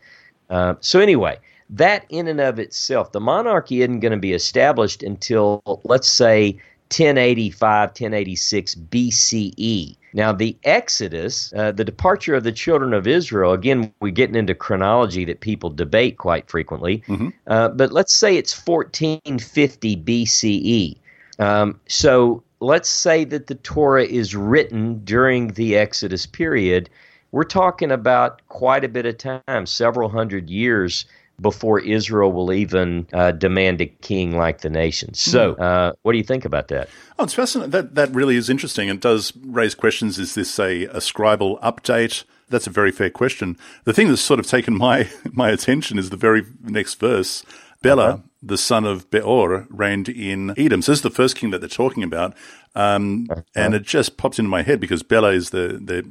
[0.50, 1.38] Uh, so, anyway,
[1.70, 6.52] that in and of itself, the monarchy isn't going to be established until, let's say,
[6.90, 9.96] 1085, 1086 BCE.
[10.14, 14.54] Now, the Exodus, uh, the departure of the children of Israel, again, we're getting into
[14.54, 17.28] chronology that people debate quite frequently, mm-hmm.
[17.46, 20.96] uh, but let's say it's 1450 BCE.
[21.38, 26.88] Um, so let's say that the Torah is written during the Exodus period.
[27.30, 31.04] We're talking about quite a bit of time, several hundred years
[31.40, 35.20] before Israel will even uh, demand a king like the nations.
[35.20, 35.62] So, hmm.
[35.62, 36.88] uh, what do you think about that?
[37.18, 37.70] Oh, it's fascinating.
[37.70, 40.18] That that really is interesting and does raise questions.
[40.18, 42.24] Is this a, a scribal update?
[42.48, 43.58] That's a very fair question.
[43.84, 47.44] The thing that's sort of taken my my attention is the very next verse.
[47.80, 48.18] Bela, uh-huh.
[48.42, 50.82] the son of Beor, reigned in Edom.
[50.82, 52.34] So this is the first king that they're talking about,
[52.74, 53.42] um, uh-huh.
[53.54, 56.04] and it just pops into my head because Bela is the the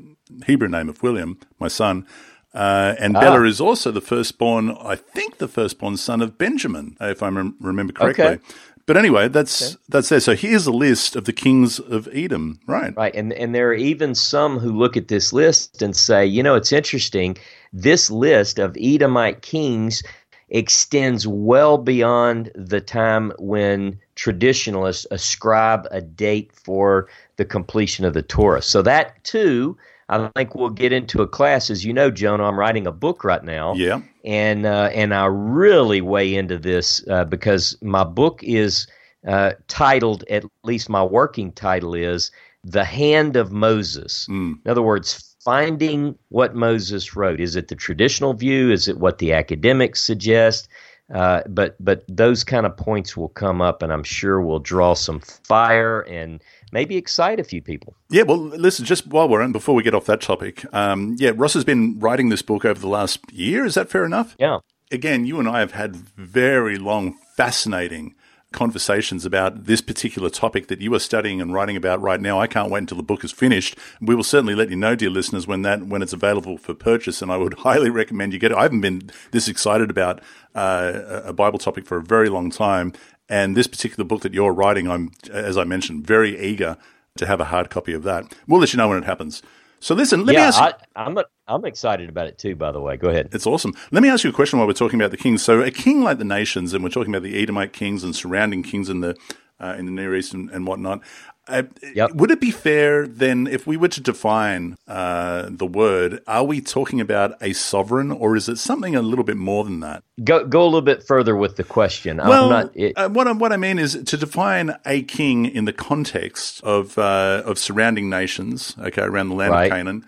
[0.46, 2.06] Hebrew name of William, my son.
[2.54, 3.22] Uh, and ah.
[3.22, 7.56] Bela is also the firstborn, I think, the firstborn son of Benjamin, if I rem-
[7.60, 8.26] remember correctly.
[8.26, 8.40] Okay.
[8.88, 9.82] But anyway, that's okay.
[9.90, 10.22] that's there.
[10.22, 12.96] So here's a list of the kings of Edom, right?
[12.96, 16.42] Right, and and there are even some who look at this list and say, you
[16.42, 17.38] know, it's interesting.
[17.74, 20.04] This list of Edomite kings
[20.50, 28.22] extends well beyond the time when traditionalists ascribe a date for the completion of the
[28.22, 28.62] Torah.
[28.62, 29.78] So that too
[30.10, 31.70] I think we'll get into a class.
[31.70, 33.74] As you know, Jono, I'm writing a book right now.
[33.74, 34.02] Yeah.
[34.24, 38.88] And uh, and I really weigh into this uh, because my book is
[39.28, 42.32] uh, titled, at least my working title is,
[42.63, 44.60] "The Hand of Moses." Mm.
[44.63, 47.39] In other words, finding what Moses wrote.
[47.39, 48.72] Is it the traditional view?
[48.72, 50.67] Is it what the academics suggest?
[51.13, 54.93] Uh, but but those kind of points will come up, and I'm sure we'll draw
[54.93, 56.41] some fire and
[56.72, 57.96] maybe excite a few people.
[58.10, 61.32] Yeah, well, listen, just while we're on, before we get off that topic, um, yeah,
[61.36, 63.66] Ross has been writing this book over the last year.
[63.66, 64.36] Is that fair enough?
[64.40, 64.60] Yeah.
[64.92, 68.16] Again, you and I have had very long, fascinating
[68.54, 72.40] conversations about this particular topic that you are studying and writing about right now.
[72.40, 73.78] I can't wait until the book is finished.
[74.02, 77.22] We will certainly let you know, dear listeners, when that when it's available for purchase.
[77.22, 78.58] And I would highly recommend you get it.
[78.58, 80.22] I haven't been this excited about
[80.56, 82.94] uh, a Bible topic for a very long time,
[83.30, 86.78] and this particular book that you're writing, I'm, as I mentioned, very eager
[87.18, 88.34] to have a hard copy of that.
[88.48, 89.42] We'll let you know when it happens.
[89.80, 90.62] So listen, let yeah, me ask.
[90.62, 92.56] I, I'm a, I'm excited about it too.
[92.56, 93.30] By the way, go ahead.
[93.32, 93.74] It's awesome.
[93.92, 95.44] Let me ask you a question while we're talking about the kings.
[95.44, 98.63] So a king like the nations, and we're talking about the Edomite kings and surrounding
[98.63, 99.16] kings in the
[99.60, 101.02] uh, in the Near East and, and whatnot.
[101.48, 101.64] Uh,
[101.96, 102.12] yep.
[102.14, 106.62] Would it be fair then, if we were to define uh, the word, are we
[106.62, 110.04] talking about a sovereign, or is it something a little bit more than that?
[110.24, 112.18] Go go a little bit further with the question.
[112.18, 115.66] Well, not, it, uh, what I, what I mean is to define a king in
[115.66, 119.66] the context of uh, of surrounding nations, okay, around the land right.
[119.66, 120.06] of Canaan.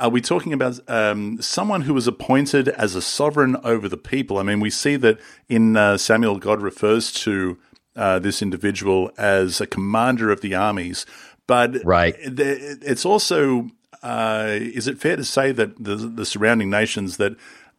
[0.00, 4.38] Are we talking about um, someone who was appointed as a sovereign over the people?
[4.38, 5.18] I mean, we see that
[5.48, 7.56] in uh, Samuel, God refers to
[7.96, 11.06] uh, this individual as a commander of the armies.
[11.46, 12.14] But right.
[12.18, 13.68] it's also,
[14.02, 17.36] uh, is it fair to say that the, the surrounding nations that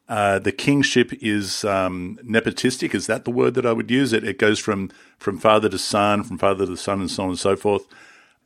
[0.08, 2.94] uh, the kingship is um, nepotistic?
[2.94, 4.14] Is that the word that I would use?
[4.14, 7.30] It, it goes from, from father to son, from father to son, and so on
[7.30, 7.88] and so forth.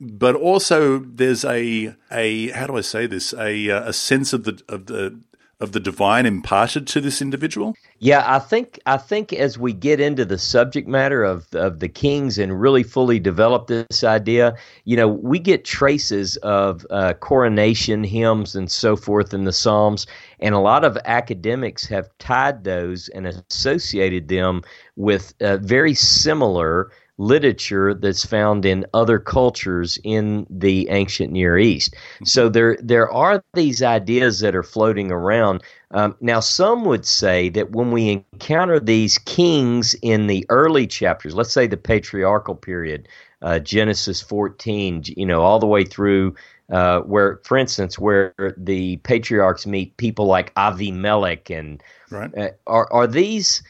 [0.01, 3.33] But also, there's a a how do I say this?
[3.33, 5.19] A uh, a sense of the of the
[5.59, 7.75] of the divine imparted to this individual?
[7.99, 11.89] Yeah, I think I think as we get into the subject matter of of the
[11.89, 18.03] kings and really fully develop this idea, you know, we get traces of uh, coronation
[18.03, 20.07] hymns and so forth in the Psalms,
[20.39, 24.61] and a lot of academics have tied those and associated them
[24.95, 31.95] with uh, very similar literature that's found in other cultures in the ancient Near East.
[32.23, 35.63] So there there are these ideas that are floating around.
[35.91, 41.35] Um, now, some would say that when we encounter these kings in the early chapters,
[41.35, 43.07] let's say the patriarchal period,
[43.41, 46.35] uh, Genesis 14, you know, all the way through
[46.71, 52.31] uh, where, for instance, where the patriarchs meet people like Avimelech and Right.
[52.37, 53.63] uh, are are these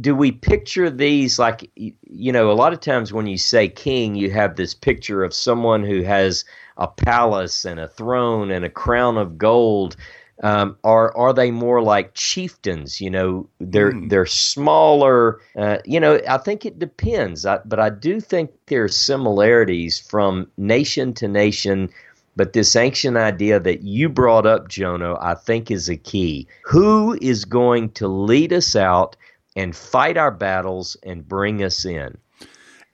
[0.00, 4.14] do we picture these like you know a lot of times when you say king
[4.14, 6.44] you have this picture of someone who has
[6.76, 9.96] a palace and a throne and a crown of gold
[10.42, 14.08] um, are are they more like chieftains you know they're Hmm.
[14.08, 18.84] they're smaller uh, you know i think it depends I, but i do think there
[18.84, 21.90] are similarities from nation to nation
[22.36, 26.46] but this ancient idea that you brought up, Jono, I think is a key.
[26.66, 29.16] Who is going to lead us out
[29.56, 32.18] and fight our battles and bring us in?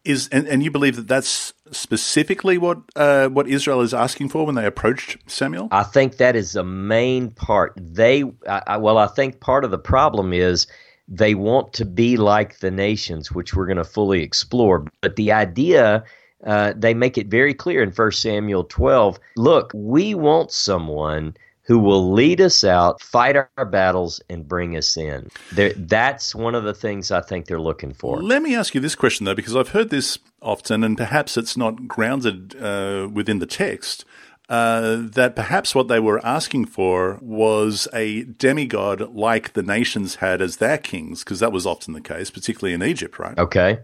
[0.05, 4.46] Is and, and you believe that that's specifically what uh, what Israel is asking for
[4.46, 5.68] when they approached Samuel?
[5.70, 7.75] I think that is the main part.
[7.77, 10.66] They, I, I, well, I think part of the problem is
[11.09, 14.87] they want to be like the nations, which we're going to fully explore.
[15.03, 16.05] But the idea,
[16.44, 21.37] uh, they make it very clear in 1 Samuel 12 look, we want someone
[21.72, 25.30] who will lead us out, fight our battles, and bring us in.
[25.52, 28.20] They're, that's one of the things I think they're looking for.
[28.20, 31.56] Let me ask you this question though, because I've heard this often, and perhaps it's
[31.56, 34.04] not grounded uh, within the text.
[34.50, 40.42] Uh, that perhaps what they were asking for was a demigod like the nations had
[40.42, 43.38] as their kings, because that was often the case, particularly in Egypt, right?
[43.38, 43.78] Okay.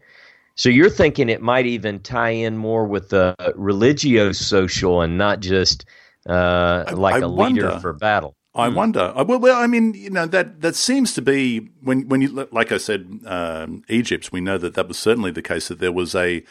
[0.57, 5.87] So you're thinking it might even tie in more with the religio-social and not just
[6.29, 7.81] uh, like I a leader wonder.
[7.81, 8.35] for battle.
[8.55, 9.13] I wonder.
[9.15, 12.49] I- Well, well, I mean, you know, that that seems to be when when you
[12.51, 14.33] like I said, um, Egypt.
[14.33, 15.69] We know that that was certainly the case.
[15.69, 16.43] That there was a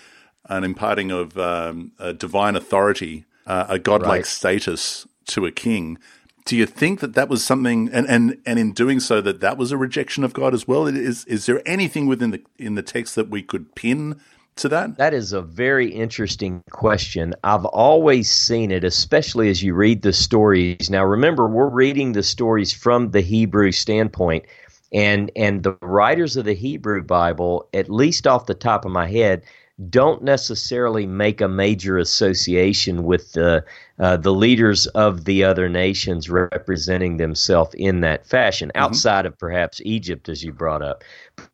[0.49, 4.25] an imparting of um, a divine authority, uh, a godlike Right.
[4.25, 5.97] status to a king.
[6.45, 9.57] Do you think that that was something, and, and, and in doing so, that that
[9.57, 10.87] was a rejection of God as well?
[10.87, 14.21] Is is there anything within the in the text that we could pin
[14.57, 14.97] to that?
[14.97, 17.33] That is a very interesting question.
[17.43, 20.89] I've always seen it, especially as you read the stories.
[20.89, 24.45] Now, remember, we're reading the stories from the Hebrew standpoint,
[24.91, 29.07] and and the writers of the Hebrew Bible, at least off the top of my
[29.07, 29.43] head,
[29.89, 33.63] don't necessarily make a major association with the
[33.99, 39.81] uh, the leaders of the other nations representing themselves in that fashion, outside of perhaps
[39.85, 41.03] Egypt, as you brought up.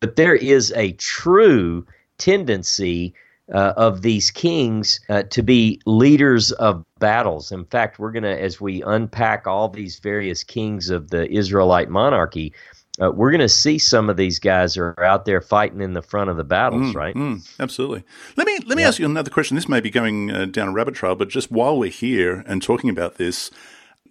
[0.00, 1.86] But there is a true
[2.18, 3.14] tendency
[3.52, 7.52] uh, of these kings uh, to be leaders of battles.
[7.52, 11.90] In fact, we're going to, as we unpack all these various kings of the Israelite
[11.90, 12.54] monarchy,
[13.02, 16.02] uh, we're going to see some of these guys are out there fighting in the
[16.02, 17.14] front of the battles, right?
[17.14, 18.04] Mm, absolutely.
[18.36, 19.56] Let me let me ask you another question.
[19.56, 22.62] This may be going uh, down a rabbit trail, but just while we're here and
[22.62, 23.50] talking about this,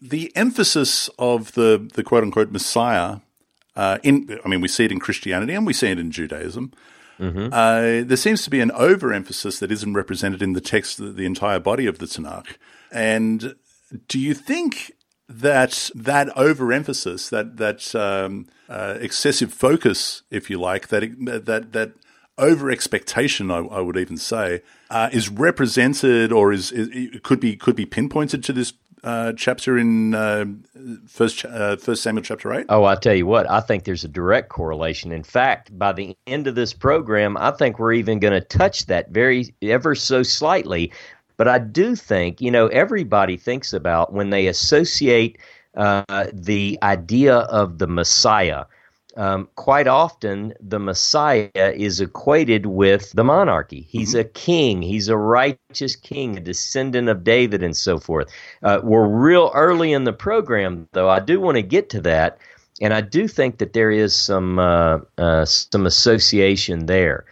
[0.01, 3.19] the emphasis of the the quote unquote Messiah
[3.77, 6.73] uh, in I mean we see it in Christianity and we see it in Judaism.
[7.53, 11.25] Uh, there seems to be an overemphasis that isn't represented in the text, the, the
[11.25, 12.57] entire body of the Tanakh.
[12.91, 13.55] And
[14.07, 14.93] do you think
[15.29, 21.03] that that overemphasis, that that um, uh, excessive focus, if you like, that
[21.45, 21.93] that that
[22.37, 27.55] over expectation, I, I would even say, uh, is represented or is, is could be
[27.55, 30.45] could be pinpointed to this uh, chapter in uh,
[31.07, 32.65] first uh, First Samuel chapter eight.
[32.69, 35.11] Oh, I tell you what, I think there's a direct correlation.
[35.11, 38.85] In fact, by the end of this program, I think we're even going to touch
[38.87, 40.91] that very ever so slightly.
[41.35, 45.39] But I do think, you know, everybody thinks about when they associate
[45.75, 48.65] uh, the idea of the Messiah.
[49.15, 53.81] Um, quite often, the Messiah is equated with the monarchy.
[53.89, 54.81] He's a king.
[54.81, 58.31] He's a righteous king, a descendant of David, and so forth.
[58.63, 61.09] Uh, we're real early in the program, though.
[61.09, 62.39] I do want to get to that,
[62.81, 67.25] and I do think that there is some uh, uh, some association there.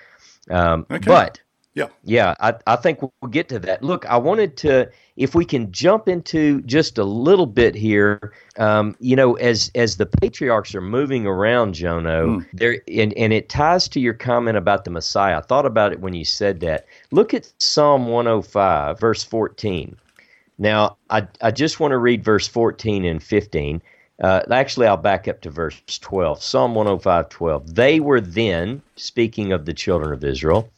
[0.49, 1.07] Um, Okay.
[1.07, 1.39] But
[1.73, 1.87] Yeah.
[2.03, 3.81] yeah, I, I think we'll get to that.
[3.81, 8.93] Look, I wanted to, if we can jump into just a little bit here, um,
[8.99, 13.87] you know, as as the patriarchs are moving around, Jono, there, and and it ties
[13.89, 15.37] to your comment about the Messiah.
[15.37, 16.87] I thought about it when you said that.
[17.11, 19.95] Look at Psalm 105, verse 14.
[20.57, 23.81] Now, I I just want to read verse 14 and 15.
[24.21, 26.43] Uh, actually, I'll back up to verse 12.
[26.43, 27.75] Psalm 105, 12.
[27.75, 30.69] They were then, speaking of the children of Israel,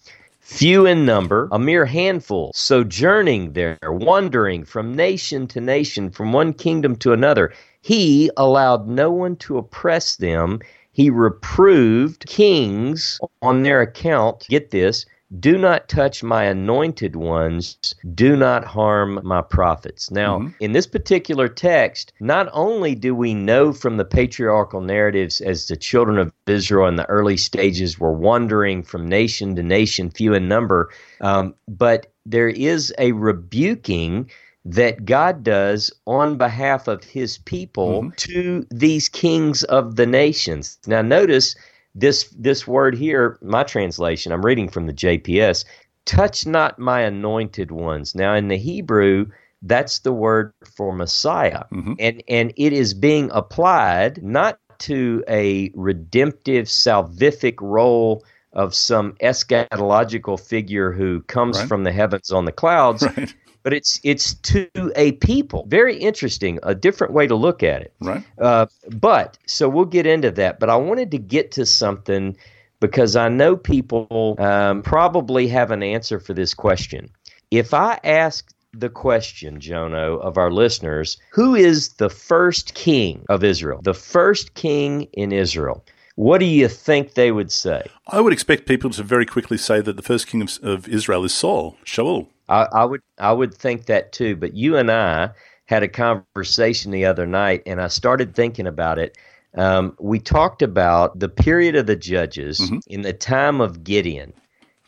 [0.44, 6.54] few in number, a mere handful, sojourning there, wandering from nation to nation, from one
[6.54, 7.54] kingdom to another.
[7.82, 10.60] He allowed no one to oppress them.
[10.92, 14.46] He reproved kings on their account.
[14.50, 15.06] Get this
[15.40, 17.78] Do not touch my anointed ones.
[18.14, 20.12] Do not harm my prophets.
[20.12, 20.50] Now, mm-hmm.
[20.60, 25.78] in this particular text, not only do we know from the patriarchal narratives as the
[25.78, 30.48] children of Israel in the early stages were wandering from nation to nation, few in
[30.48, 30.90] number,
[31.22, 34.30] um, but there is a rebuking
[34.66, 38.10] that God does on behalf of his people mm-hmm.
[38.16, 40.78] to these kings of the nations.
[40.88, 41.56] Now notice
[41.96, 45.66] this this word here, my translation, I'm reading from the JPS,
[46.06, 48.16] touch not my anointed ones.
[48.16, 49.28] Now in the Hebrew,
[49.62, 51.64] that's the word for Messiah.
[51.72, 51.94] Mm-hmm.
[52.00, 58.24] And and it is being applied not to a redemptive salvific role
[58.54, 61.68] of some eschatological figure who comes right.
[61.68, 63.06] from the heavens on the clouds.
[63.18, 63.34] Right
[63.64, 65.66] but it's it's to a people.
[65.68, 67.94] Very interesting, a different way to look at it.
[68.00, 68.24] Right.
[68.38, 70.60] Uh, but so we'll get into that.
[70.60, 72.38] But I wanted to get to something
[72.80, 77.10] because I know people um, probably have an answer for this question.
[77.50, 83.44] If I ask the question, Jono, of our listeners, who is the first king of
[83.44, 83.80] Israel?
[83.84, 85.86] The first king in Israel.
[86.16, 87.86] What do you think they would say?
[88.08, 91.24] I would expect people to very quickly say that the first king of, of Israel
[91.24, 92.28] is Saul, Shaul.
[92.50, 94.36] I, I would I would think that too.
[94.36, 95.32] But you and I
[95.66, 99.18] had a conversation the other night, and I started thinking about it.
[99.56, 102.80] Um, we talked about the period of the judges mm-hmm.
[102.88, 104.34] in the time of Gideon.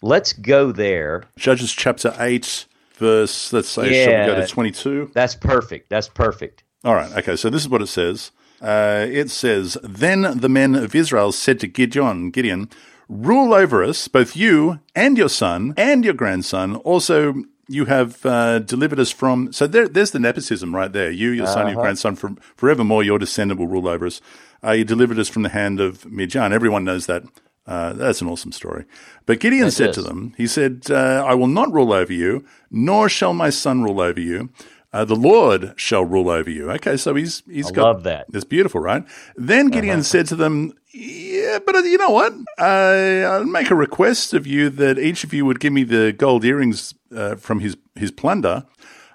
[0.01, 1.23] Let's go there.
[1.37, 5.11] Judges chapter 8, verse, let's say, yeah, shall we go to 22?
[5.13, 5.89] That's perfect.
[5.89, 6.63] That's perfect.
[6.83, 7.11] All right.
[7.13, 7.35] Okay.
[7.35, 8.31] So this is what it says.
[8.61, 12.69] Uh, it says, Then the men of Israel said to Gideon, Gideon,
[13.07, 16.75] rule over us, both you and your son and your grandson.
[16.77, 17.35] Also,
[17.67, 19.51] you have uh, delivered us from.
[19.51, 21.11] So there, there's the nepotism right there.
[21.11, 21.71] You, your son, uh-huh.
[21.71, 24.21] your grandson, from forevermore, your descendant will rule over us.
[24.63, 26.53] Uh, you delivered us from the hand of Midian.
[26.53, 27.23] Everyone knows that.
[27.67, 28.85] Uh, that's an awesome story.
[29.25, 29.95] But Gideon that said is.
[29.95, 33.81] to them, he said, uh, I will not rule over you, nor shall my son
[33.81, 34.51] rule over you.
[34.95, 36.71] Uh, the Lord shall rule over you.
[36.71, 38.27] Okay, so he's he's I got love that.
[38.33, 39.03] It's beautiful, right?
[39.35, 40.03] Then Gideon uh-huh.
[40.03, 42.31] said to them, "Yeah, but uh, you know what?
[42.57, 46.13] I, I'll make a request of you that each of you would give me the
[46.13, 48.63] gold earrings uh, from his his plunder."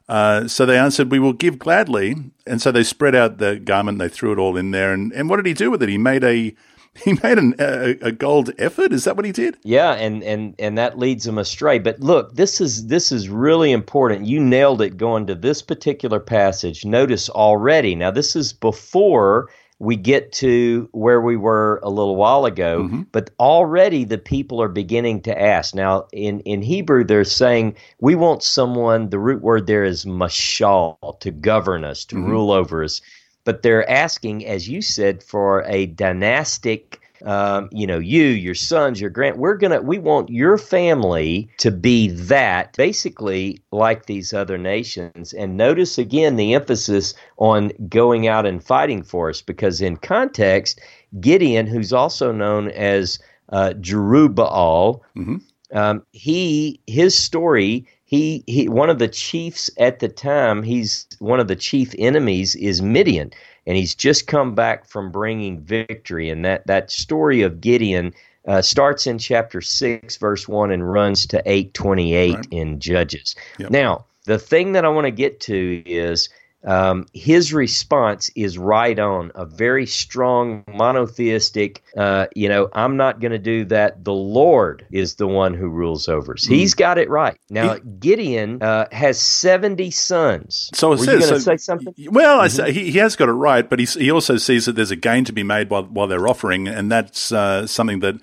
[0.06, 2.14] Uh, so they answered, "We will give gladly."
[2.46, 5.30] And so they spread out the garment, they threw it all in there, and and
[5.30, 5.88] what did he do with it?
[5.88, 6.54] He made a
[7.04, 8.92] he made an, a, a, gold ephod.
[8.92, 9.56] Is that what he did?
[9.62, 11.78] Yeah, and and and that leads him astray.
[11.78, 14.26] But look, this is this is really important.
[14.26, 16.84] You nailed it going to this particular passage.
[16.84, 17.94] Notice already.
[17.94, 23.02] Now this is before we get to where we were a little while ago, mm-hmm.
[23.12, 25.74] but already the people are beginning to ask.
[25.74, 31.18] Now, in, in Hebrew, they're saying, We want someone, the root word there is mashal,
[31.20, 32.30] to govern us, to mm-hmm.
[32.30, 33.00] rule over us
[33.44, 36.96] but they're asking, as you said, for a dynastic.
[37.22, 41.70] Um, you know, you, your sons, your grand, we're gonna, we want your family to
[41.70, 45.34] be that, basically like these other nations.
[45.34, 50.80] And notice again the emphasis on going out and fighting for us, because in context,
[51.20, 53.18] Gideon, who's also known as
[53.50, 55.76] uh, Jerubbaal, mm-hmm.
[55.76, 61.38] um, he his story he, he one of the chiefs at the time he's one
[61.38, 63.30] of the chief enemies is midian
[63.66, 68.12] and he's just come back from bringing victory and that, that story of gideon
[68.48, 72.46] uh, starts in chapter 6 verse 1 and runs to 828 right.
[72.50, 73.70] in judges yep.
[73.70, 76.28] now the thing that i want to get to is
[76.64, 83.20] um, his response is right on a very strong monotheistic uh, you know i'm not
[83.20, 84.04] going to do that.
[84.04, 86.46] The lord is the one who rules over us.
[86.46, 86.50] Mm.
[86.50, 87.38] he's got it right.
[87.48, 90.70] Now he, gideon uh, has 70 sons.
[90.74, 91.94] So Were you so, say something?
[92.10, 92.44] well mm-hmm.
[92.44, 94.96] I say, he, he has got it right but he also sees that there's a
[94.96, 98.16] gain to be made while, while they're offering and that's uh, something that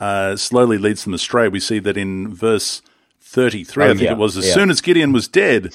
[0.00, 1.46] uh, slowly leads them astray.
[1.46, 2.82] We see that in verse
[3.20, 4.52] 33 oh, i think yeah, it was as yeah.
[4.52, 5.72] soon as gideon was dead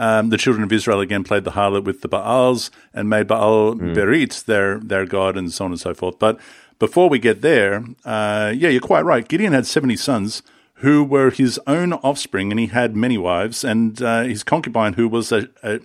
[0.00, 3.74] um, the children of Israel again played the harlot with the Baals and made Baal
[3.74, 3.94] mm.
[3.94, 6.18] Berit their their god, and so on and so forth.
[6.18, 6.40] But
[6.78, 9.28] before we get there, uh, yeah, you're quite right.
[9.28, 10.42] Gideon had seventy sons
[10.76, 13.62] who were his own offspring, and he had many wives.
[13.62, 15.80] And uh, his concubine, who was a, a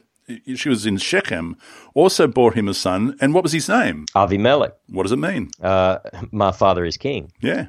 [0.55, 1.57] she was in Shechem,
[1.93, 3.15] also bore him a son.
[3.19, 4.05] And what was his name?
[4.15, 4.71] Avimelech.
[4.87, 5.51] What does it mean?
[5.61, 5.99] Uh,
[6.31, 7.31] my father is king.
[7.41, 7.67] Yeah.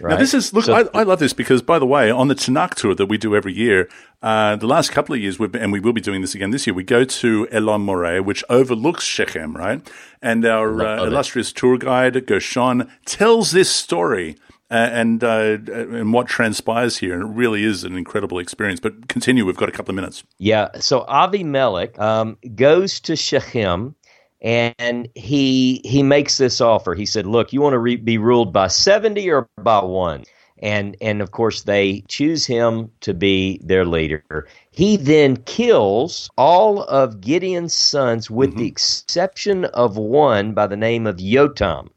[0.00, 0.10] Right?
[0.10, 0.64] Now, this is look.
[0.64, 3.16] So, I, I, love this because, by the way, on the Tanakh tour that we
[3.16, 3.88] do every year,
[4.22, 6.74] uh, the last couple of years, and we will be doing this again this year.
[6.74, 9.86] We go to Elon Moreh, which overlooks Shechem, right?
[10.22, 14.36] And our uh, illustrious tour guide Gershon tells this story
[14.70, 18.80] uh, and uh, and what transpires here, and it really is an incredible experience.
[18.80, 19.44] But continue.
[19.44, 20.24] We've got a couple of minutes.
[20.38, 20.68] Yeah.
[20.80, 23.94] So Avimelech um, goes to Shechem
[24.40, 26.94] and he he makes this offer.
[26.94, 30.24] He said, "Look, you want to re- be ruled by seventy or by one?"
[30.60, 34.46] And and of course they choose him to be their leader.
[34.70, 38.58] He then kills all of Gideon's sons, with mm-hmm.
[38.60, 41.88] the exception of one by the name of Yotam.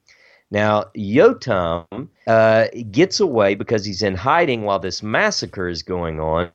[0.52, 6.50] Now, Yotam uh, gets away because he's in hiding while this massacre is going on.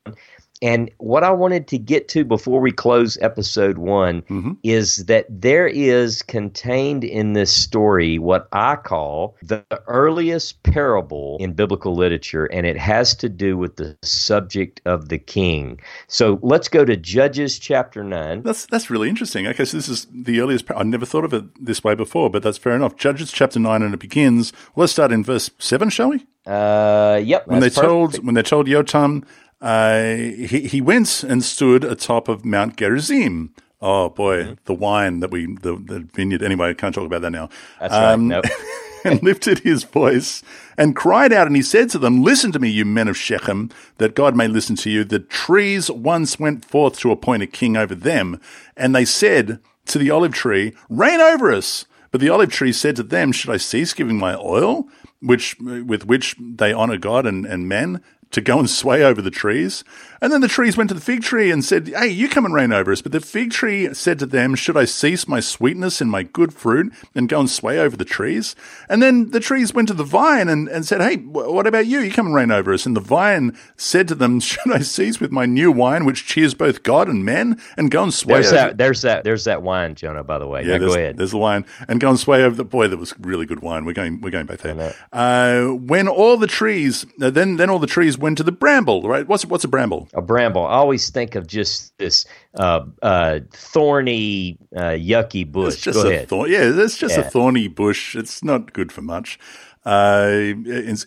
[0.61, 4.53] And what I wanted to get to before we close episode one mm-hmm.
[4.63, 11.53] is that there is contained in this story what I call the earliest parable in
[11.53, 15.79] biblical literature, and it has to do with the subject of the king.
[16.07, 18.41] So let's go to Judges chapter nine.
[18.43, 19.47] That's that's really interesting.
[19.47, 20.71] Okay, so this is the earliest.
[20.71, 22.95] I never thought of it this way before, but that's fair enough.
[22.95, 24.53] Judges chapter nine, and it begins.
[24.75, 26.25] Let's start in verse seven, shall we?
[26.45, 27.47] Uh, yep.
[27.47, 27.85] When they perfect.
[27.85, 29.25] told when they told Yotam
[29.65, 33.51] uh, he, he went and stood atop of Mount Gerizim.
[33.81, 34.53] Oh boy, mm-hmm.
[34.65, 36.43] the wine that we the, the vineyard.
[36.43, 37.49] Anyway, I can't talk about that now.
[37.79, 38.43] That's um, right.
[38.43, 38.45] Nope.
[39.03, 40.43] and lifted his voice
[40.77, 43.71] and cried out, and he said to them, "Listen to me, you men of Shechem,
[43.97, 45.03] that God may listen to you.
[45.03, 48.39] The trees once went forth to appoint a king over them,
[48.77, 52.95] and they said to the olive tree, Reign over us." But the olive tree said
[52.95, 54.87] to them, Should I cease giving my oil,
[55.21, 58.01] which with which they honor God and, and men?
[58.35, 59.85] To go and sway over the trees.
[60.25, 62.53] And then the trees went to the fig tree and said, Hey, you come and
[62.55, 62.99] reign over us.
[62.99, 66.51] But the fig tree said to them, Should I cease my sweetness and my good
[66.51, 68.55] fruit and go and sway over the trees?
[68.89, 71.99] And then the trees went to the vine and, and said, Hey, what about you?
[71.99, 72.87] You come and reign over us.
[72.87, 76.55] And the vine said to them, Should I cease with my new wine, which cheers
[76.55, 79.61] both God and men, and go and sway there's over that, There's that, there's that
[79.61, 80.63] wine, Jono, by the way.
[80.63, 81.17] Yeah, now, go ahead.
[81.17, 81.67] There's the wine.
[81.87, 83.85] And go and sway over the, boy, that was really good wine.
[83.85, 84.95] We're going, we're going back there.
[85.13, 89.03] Uh, when all the trees, uh, then, then all the trees went to the bramble,
[89.03, 89.27] right?
[89.27, 90.09] What's, what's a bramble?
[90.15, 92.25] A bramble I always think of just this
[92.57, 95.73] uh, uh, thorny, uh, yucky bush.
[95.73, 96.25] It's just Go a.
[96.25, 97.25] Thorn, yeah, it's just yeah.
[97.25, 98.15] a thorny bush.
[98.15, 99.37] It's not good for much.
[99.85, 100.55] Uh,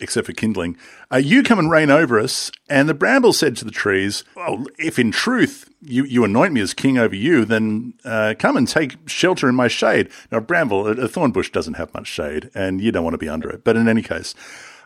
[0.00, 0.76] except for kindling.
[1.12, 2.52] Uh, you come and reign over us.
[2.70, 6.60] And the bramble said to the trees, Well, if in truth you, you anoint me
[6.60, 10.10] as king over you, then uh, come and take shelter in my shade.
[10.30, 13.18] Now, bramble, a, a thorn bush doesn't have much shade, and you don't want to
[13.18, 13.64] be under it.
[13.64, 14.32] But in any case,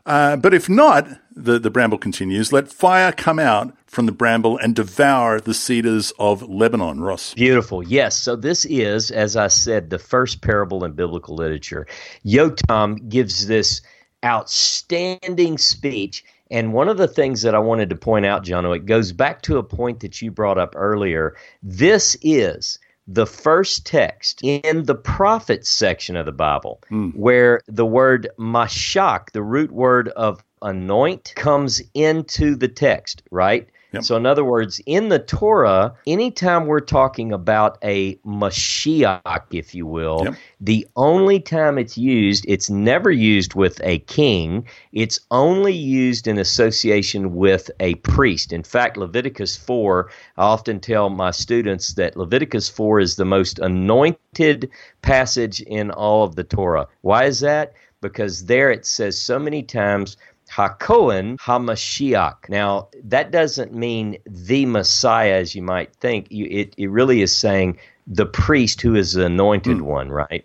[0.07, 4.59] uh, but if not, the, the bramble continues, let fire come out from the bramble
[4.59, 7.01] and devour the cedars of Lebanon.
[7.01, 7.35] Ross.
[7.35, 7.83] Beautiful.
[7.83, 8.17] Yes.
[8.17, 11.87] So this is, as I said, the first parable in biblical literature.
[12.25, 13.83] Yotam gives this
[14.25, 16.25] outstanding speech.
[16.51, 19.43] And one of the things that I wanted to point out, Jono, it goes back
[19.43, 21.35] to a point that you brought up earlier.
[21.63, 27.15] This is the first text in the prophets section of the Bible mm.
[27.17, 33.69] where the word mashach, the root word of anoint, comes into the text, right?
[33.93, 34.05] Yep.
[34.05, 39.87] So, in other words, in the Torah, anytime we're talking about a Mashiach, if you
[39.87, 40.35] will, yep.
[40.61, 44.67] the only time it's used, it's never used with a king.
[44.93, 48.53] It's only used in association with a priest.
[48.53, 53.59] In fact, Leviticus 4, I often tell my students that Leviticus 4 is the most
[53.59, 54.71] anointed
[55.03, 56.89] passage in all of the Torah.
[57.03, 57.75] Why is that?
[58.01, 60.17] Because there it says so many times,
[60.55, 62.49] HaKohen HaMashiach.
[62.49, 66.27] Now, that doesn't mean the Messiah as you might think.
[66.31, 69.83] You, it, it really is saying the priest who is the anointed mm.
[69.83, 70.45] one, right?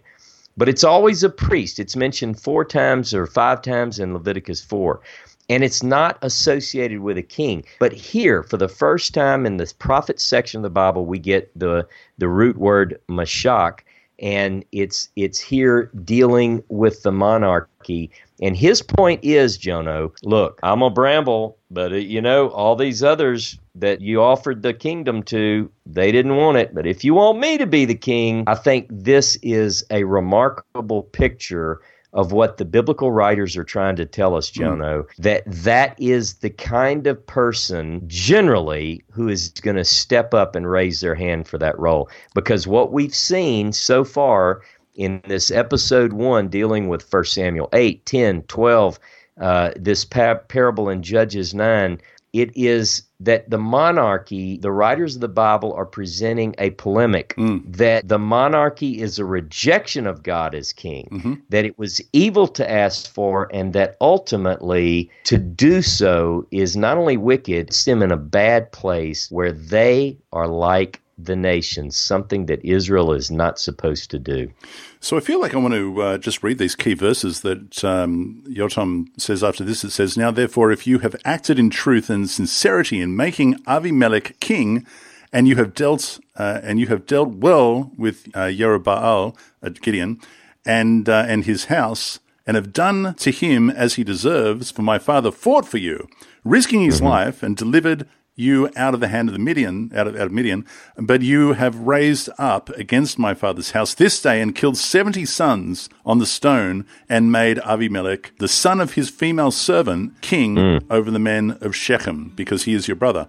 [0.56, 1.78] But it's always a priest.
[1.78, 5.02] It's mentioned four times or five times in Leviticus 4.
[5.50, 7.64] And it's not associated with a king.
[7.80, 11.52] But here, for the first time in the prophet section of the Bible, we get
[11.58, 11.88] the,
[12.18, 13.80] the root word Mashach,
[14.20, 18.12] and it's it's here dealing with the monarchy
[18.42, 23.02] and his point is, Jono, look, I'm a bramble, but uh, you know, all these
[23.02, 26.74] others that you offered the kingdom to, they didn't want it.
[26.74, 31.04] But if you want me to be the king, I think this is a remarkable
[31.04, 31.82] picture
[32.18, 34.64] of what the biblical writers are trying to tell us, hmm.
[34.64, 35.16] Jono, mm.
[35.20, 40.70] that that is the kind of person generally who is going to step up and
[40.70, 42.10] raise their hand for that role.
[42.34, 44.64] Because what we've seen so far
[44.96, 49.00] in this episode one dealing with 1 Samuel 8, 10, 12,
[49.40, 52.02] uh, this par- parable in Judges 9,
[52.34, 57.62] it is that the monarchy, the writers of the Bible are presenting a polemic mm.
[57.66, 61.34] that the monarchy is a rejection of God as king, mm-hmm.
[61.50, 66.98] that it was evil to ask for, and that ultimately to do so is not
[66.98, 72.46] only wicked, it's them in a bad place where they are like the nations, something
[72.46, 74.52] that Israel is not supposed to do.
[75.00, 78.44] So I feel like I want to uh, just read these key verses that um,
[78.48, 79.84] Yotam says after this.
[79.84, 84.40] It says, Now therefore, if you have acted in truth and sincerity in making Avimelech
[84.40, 84.86] king,
[85.34, 90.20] and you have dealt uh, and you have dealt well with uh, Jerubbaal, uh, Gideon,
[90.66, 95.00] and uh, and his house, and have done to him as he deserves, for my
[95.00, 96.08] father fought for you,
[96.46, 97.08] risking his Mm-hmm.
[97.08, 98.08] life, and delivered
[98.38, 100.64] you out of the hand of the Midian, out of, out of Midian,
[100.96, 105.90] but you have raised up against my father's house this day and killed seventy sons
[106.06, 110.84] on the stone and made Avimelech, the son of his female servant, king Mm.
[110.90, 113.26] over the men of Shechem, because he is your brother.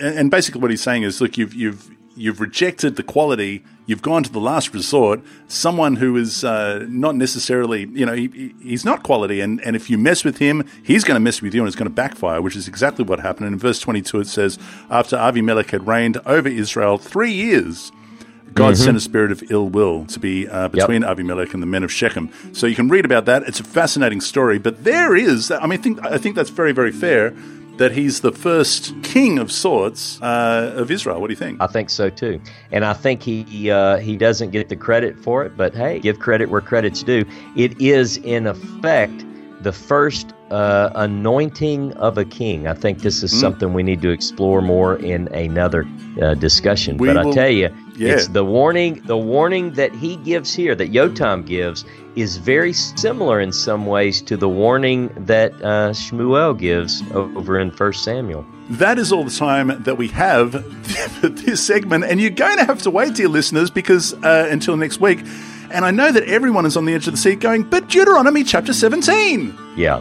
[0.00, 3.62] And, and basically, what he's saying is, look, you've you've you've rejected the quality.
[3.86, 5.20] You've gone to the last resort.
[5.46, 9.40] Someone who is uh, not necessarily, you know, he, he- he's not quality.
[9.40, 11.76] And, and if you mess with him, he's going to mess with you and it's
[11.76, 13.46] going to backfire, which is exactly what happened.
[13.46, 14.58] And in verse 22, it says,
[14.90, 17.92] After Avimelech had reigned over Israel three years,
[18.54, 21.84] God sent a spirit of ill will to be uh, between Avimelech and the men
[21.84, 22.30] of Shechem.
[22.54, 23.42] So you can read about that.
[23.42, 24.58] It's a fascinating story.
[24.58, 27.34] But there is, I mean, I think, I think that's very, very fair
[27.78, 31.20] that he's the first king of sorts uh, of Israel.
[31.20, 31.60] What do you think?
[31.60, 35.44] I think so too, and I think he uh, he doesn't get the credit for
[35.44, 35.56] it.
[35.56, 37.24] But hey, give credit where credit's due.
[37.56, 39.24] It is in effect
[39.62, 42.66] the first uh, anointing of a king.
[42.66, 45.86] I think this is something we need to explore more in another
[46.22, 46.96] uh, discussion.
[46.98, 48.14] We but I tell you, yeah.
[48.14, 49.02] it's the warning.
[49.04, 51.84] The warning that he gives here, that Yotam gives,
[52.14, 57.70] is very similar in some ways to the warning that uh, Shmuel gives over in
[57.70, 58.46] First Samuel.
[58.70, 62.64] That is all the time that we have for this segment, and you're going to
[62.64, 65.20] have to wait, dear listeners, because uh, until next week.
[65.70, 68.44] And I know that everyone is on the edge of the seat going, but Deuteronomy
[68.44, 69.56] chapter 17.
[69.76, 70.00] Yeah,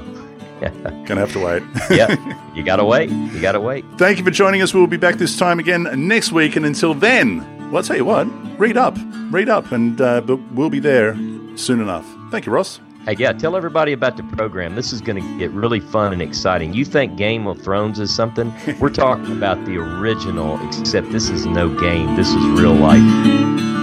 [1.06, 1.64] Gonna have to wait.
[1.90, 2.54] yeah.
[2.54, 3.10] you gotta wait.
[3.10, 3.86] You gotta wait.
[3.98, 4.74] Thank you for joining us.
[4.74, 6.56] We'll be back this time again next week.
[6.56, 7.40] And until then,
[7.72, 8.28] well, I'll tell you what,
[8.60, 8.98] read up,
[9.32, 11.16] read up, and uh, but we'll be there
[11.56, 12.06] soon enough.
[12.32, 12.80] Thank you, Ross.
[13.06, 14.74] Hey, yeah, tell everybody about the program.
[14.74, 16.74] This is going to get really fun and exciting.
[16.74, 18.52] You think Game of Thrones is something?
[18.80, 22.16] We're talking about the original, except this is no game.
[22.16, 23.75] This is real life.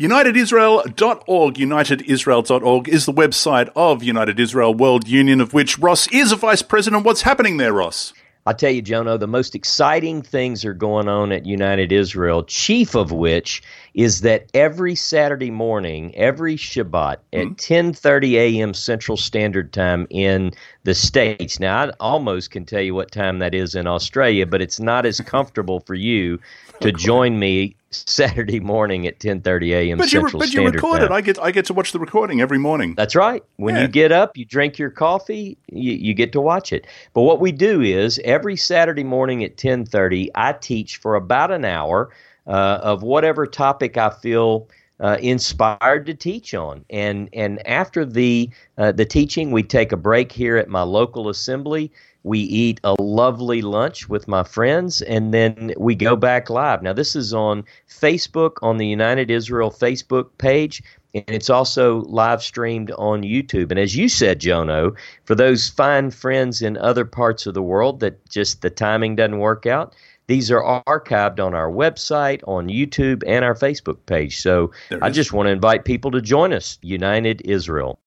[0.00, 1.54] UnitedIsrael.org.
[1.56, 6.62] UnitedIsrael.org is the website of United Israel World Union, of which Ross is a vice
[6.62, 7.04] president.
[7.04, 8.14] What's happening there, Ross?
[8.46, 12.94] I tell you, Jono, the most exciting things are going on at United Israel, chief
[12.94, 17.52] of which is that every Saturday morning, every Shabbat at hmm?
[17.52, 18.72] 10:30 a.m.
[18.72, 20.52] Central Standard Time in
[20.84, 21.60] the States.
[21.60, 25.04] Now, I almost can tell you what time that is in Australia, but it's not
[25.04, 26.38] as comfortable for you
[26.80, 29.98] to join me Saturday morning at 10:30 a.m.
[29.98, 31.10] But you, Central but you Standard record Time.
[31.10, 31.14] it.
[31.14, 32.94] I get I get to watch the recording every morning.
[32.96, 33.42] That's right.
[33.56, 33.82] When Yeah.
[33.82, 36.86] you get up, you drink your coffee, you, you get to watch it.
[37.14, 41.64] But what we do is every Saturday morning at 10:30, I teach for about an
[41.64, 42.10] hour
[42.46, 44.68] uh, of whatever topic I feel
[45.00, 46.84] uh, inspired to teach on.
[46.90, 51.28] And and after the uh, the teaching, we take a break here at my local
[51.28, 51.90] assembly.
[52.22, 56.82] We eat a lovely lunch with my friends, and then we go back live.
[56.82, 60.82] Now, this is on Facebook on the United Israel Facebook page,
[61.14, 63.70] and it's also live streamed on YouTube.
[63.70, 64.94] And as you said, Jono,
[65.24, 69.38] for those fine friends in other parts of the world that just the timing doesn't
[69.38, 69.94] work out,
[70.26, 74.40] these are archived on our website, on YouTube, and our Facebook page.
[74.40, 74.70] So
[75.02, 77.98] I just want to invite people to join us, United Israel.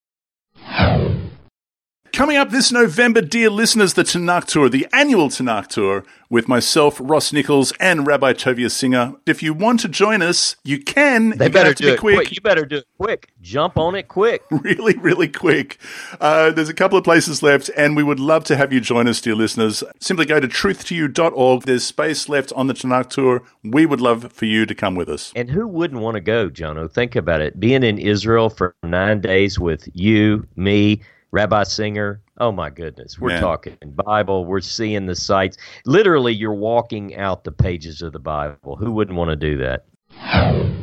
[2.13, 6.99] Coming up this November, dear listeners, the Tanakh Tour, the annual Tanakh Tour, with myself,
[7.01, 9.15] Ross Nichols, and Rabbi Tovia Singer.
[9.25, 11.31] If you want to join us, you can.
[11.31, 12.31] They You're better do be it quick.
[12.31, 13.31] You better do it quick.
[13.41, 14.43] Jump on it quick.
[14.51, 15.79] really, really quick.
[16.21, 19.07] Uh, there's a couple of places left, and we would love to have you join
[19.07, 19.83] us, dear listeners.
[19.99, 21.63] Simply go to truth2u.org.
[21.63, 23.41] There's space left on the Tanakh Tour.
[23.63, 25.33] We would love for you to come with us.
[25.35, 26.91] And who wouldn't want to go, Jono?
[26.91, 27.59] Think about it.
[27.59, 31.01] Being in Israel for nine days with you, me,
[31.33, 32.21] Rabbi Singer.
[32.37, 33.19] Oh my goodness.
[33.19, 33.41] We're Man.
[33.41, 33.75] talking
[34.05, 34.45] Bible.
[34.45, 35.57] We're seeing the sights.
[35.83, 38.75] Literally, you're walking out the pages of the Bible.
[38.75, 40.82] Who wouldn't want to do that?